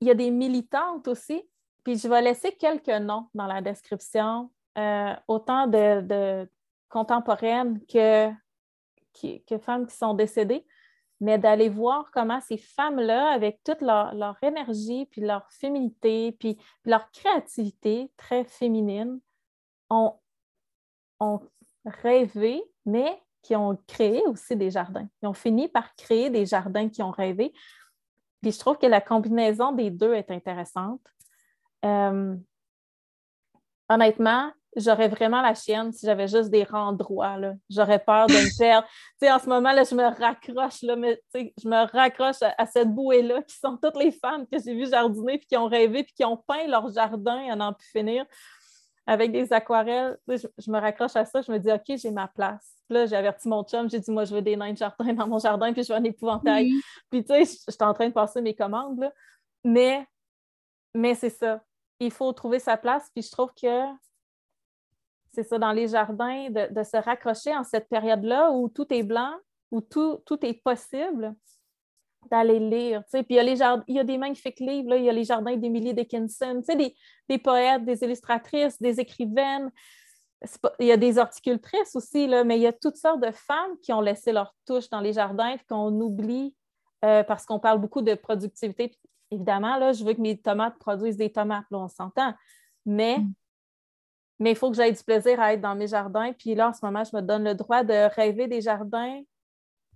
[0.00, 1.42] il y a des militantes aussi.
[1.82, 6.48] Puis je vais laisser quelques noms dans la description, euh, autant de,
[6.88, 8.30] contemporaines que,
[9.20, 10.64] que femmes qui sont décédées
[11.20, 17.10] mais d'aller voir comment ces femmes-là, avec toute leur, énergie, puis leur féminité, puis, leur
[17.10, 19.20] créativité très féminine,
[19.90, 20.14] ont,
[21.84, 25.08] rêvé, mais qui ont créé aussi des jardins.
[25.22, 27.52] Ils ont fini par créer des jardins qui ont rêvé.
[28.42, 31.00] Puis je trouve que la combinaison des deux est intéressante.
[31.84, 32.36] Euh,
[33.88, 37.36] honnêtement, j'aurais vraiment la chienne si j'avais juste des rangs droits.
[37.70, 38.86] J'aurais peur de me perdre.
[39.22, 43.42] en ce moment, là, je me raccroche, là, mais, je me raccroche à, cette bouée-là,
[43.42, 46.24] qui sont toutes les femmes que j'ai vues jardiner, puis qui ont rêvé, puis qui
[46.24, 48.24] ont peint leur jardin à n'en plus finir
[49.06, 50.18] avec des aquarelles.
[50.28, 52.74] Je, me raccroche à ça, je me dis, OK, j'ai ma place.
[52.90, 55.26] là, j'ai averti mon chum, j'ai dit, moi, je veux des nains de jardin dans
[55.26, 56.70] mon jardin, puis je veux un épouvantail.
[57.10, 59.10] Puis, tu sais, je suis en train de passer mes commandes,
[59.64, 60.06] Mais,
[60.94, 61.62] mais c'est ça.
[62.00, 63.86] Il faut trouver sa place, puis je trouve que
[65.32, 69.32] c'est ça, dans les jardins, de, se raccrocher en cette période-là où tout est blanc,
[69.70, 71.34] où tout, tout est possible,
[72.30, 73.02] d'aller lire.
[73.12, 75.24] Puis il y, a les il y a des magnifiques livres, il y a les
[75.24, 76.94] jardins d'Emily Dickinson, des,
[77.28, 79.70] des poètes, des illustratrices, des écrivaines.
[80.80, 83.78] il y a des horticultrices aussi, là, mais il y a toutes sortes de femmes
[83.82, 86.54] qui ont laissé leur touche dans les jardins et qu'on oublie
[87.04, 88.98] euh, parce qu'on parle beaucoup de productivité.
[89.30, 92.34] évidemment, là, je veux que mes tomates produisent des tomates, là, on s'entend.
[92.84, 93.32] Mais mm
[94.38, 96.32] mais il faut que j'aie du plaisir à être dans mes jardins.
[96.32, 99.20] Puis là, en ce moment, je me donne le droit de rêver des jardins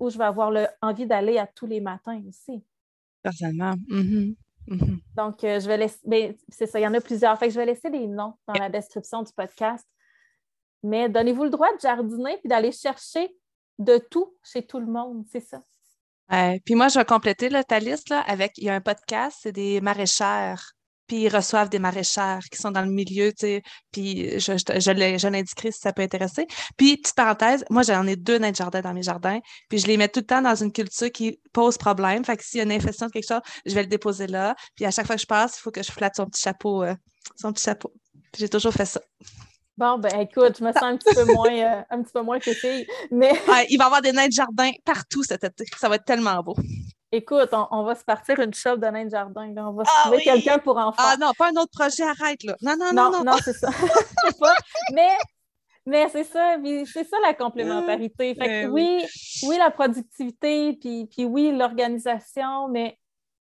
[0.01, 2.65] où je vais avoir le, envie d'aller à tous les matins aussi.
[3.23, 3.75] Personnellement.
[3.89, 4.37] Mm-hmm.
[4.69, 4.99] Mm-hmm.
[5.17, 6.01] Donc, euh, je vais laisser.
[6.05, 7.39] Ben, c'est ça, il y en a plusieurs.
[7.39, 9.87] Fait que je vais laisser des noms dans la description du podcast.
[10.83, 13.33] Mais donnez-vous le droit de jardiner puis d'aller chercher
[13.79, 15.63] de tout chez tout le monde, c'est ça.
[16.65, 19.53] puis moi, je vais compléter ta liste là, avec il y a un podcast, c'est
[19.53, 20.73] des maraîchères
[21.13, 25.19] puis ils reçoivent des maraîchères qui sont dans le milieu, tu sais, puis je, je,
[25.19, 26.47] je l'indiquerai si ça peut intéresser.
[26.79, 29.39] Puis, petite parenthèse, moi, j'en ai deux nains de jardin dans mes jardins,
[29.69, 32.25] puis je les mets tout le temps dans une culture qui pose problème.
[32.25, 34.55] Fait que s'il y a une infection de quelque chose, je vais le déposer là.
[34.75, 36.83] Puis à chaque fois que je passe, il faut que je flatte son petit chapeau,
[36.83, 36.95] euh,
[37.37, 37.93] son petit chapeau.
[38.35, 39.03] J'ai toujours fait ça.
[39.77, 42.39] Bon, ben écoute, je me sens un petit peu moins, euh, un petit peu moins
[43.11, 43.33] mais...
[43.69, 45.67] il va y avoir des nains de jardin partout cet été.
[45.79, 46.57] Ça va être tellement beau.
[47.15, 49.53] Écoute, on, va se partir une shop de nain de jardin.
[49.59, 51.05] On va ah trouver quelqu'un pour en faire.
[51.07, 52.57] Ah non, pas un autre projet, arrête là.
[52.63, 53.25] Non, non, non, non.
[53.25, 53.69] Non, c'est ça.
[54.41, 54.55] pas.
[54.95, 55.19] Mais,
[55.85, 56.57] mais c'est ça,
[56.87, 58.35] c'est ça la complémentarité.
[58.35, 59.05] Fait que, ben oui,
[59.47, 62.99] oui, la productivité, puis, puis oui, l'organisation, mais,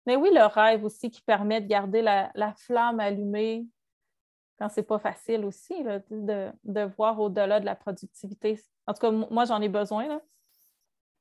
[0.07, 3.67] mais oui, le rêve aussi qui permet de garder la, flamme allumée
[4.61, 8.61] quand c'est pas facile aussi, de, de voir au-delà de la productivité.
[8.87, 10.07] En tout cas, moi, j'en ai besoin.
[10.07, 10.21] Là.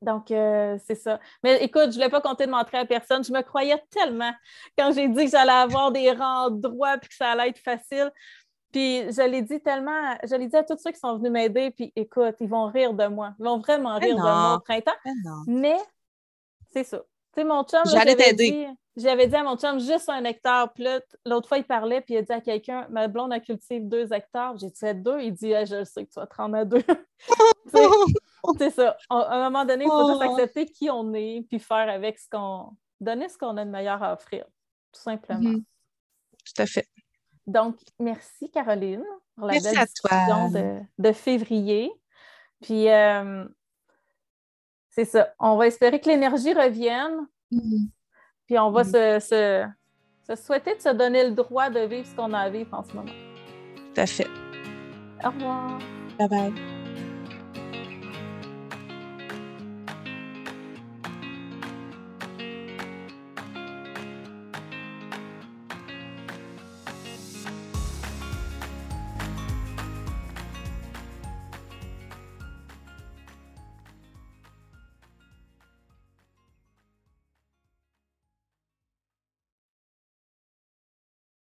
[0.06, 1.20] Donc, euh, c'est ça.
[1.43, 3.24] Mais écoute, je ne voulais pas compter de montrer à personne.
[3.24, 4.32] Je me croyais tellement
[4.78, 8.12] quand j'ai dit que j'allais avoir des rangs droits et que ça allait être facile.
[8.72, 11.72] Puis je l'ai dit tellement, je l'ai dit à tous ceux qui sont venus m'aider,
[11.72, 13.34] puis écoute, ils vont rire de moi.
[13.39, 14.91] Ils vont vraiment rire de moi au printemps.
[15.47, 15.78] Mais
[16.72, 16.99] c'est ça.
[17.34, 20.72] Tu sais, mon chum, j'avais dit, j'avais dit à mon chum juste un hectare.
[20.74, 20.86] Puis
[21.26, 24.14] l'autre fois, il parlait, puis il a dit à quelqu'un, ma blonde a cultivé deux
[24.14, 24.58] hectares.
[24.58, 25.20] J'ai dit deux.
[25.22, 26.84] Il dit, je sais que tu vas te rendre à deux.
[28.57, 28.97] c'est ça.
[29.09, 30.31] À un moment donné, il faut juste oh.
[30.31, 32.75] accepter qui on est, puis faire avec ce qu'on.
[32.99, 34.45] donner ce qu'on a de meilleur à offrir,
[34.91, 35.39] tout simplement.
[35.39, 35.63] Mm-hmm.
[36.45, 36.87] Tout à fait.
[37.47, 39.03] Donc, merci Caroline
[39.35, 41.91] pour la belle discussion de, février.
[42.61, 43.45] Puis, euh,
[44.89, 45.33] c'est ça.
[45.39, 47.27] On va espérer que l'énergie revienne.
[47.51, 47.89] Mm-hmm.
[48.47, 49.19] Puis, on va mm-hmm.
[49.19, 49.71] se,
[50.27, 52.83] se, souhaiter de se donner le droit de vivre ce qu'on a à vivre en
[52.83, 53.13] ce moment.
[53.75, 54.27] Tout à fait.
[55.23, 55.79] Au revoir.
[56.17, 56.74] Bye bye.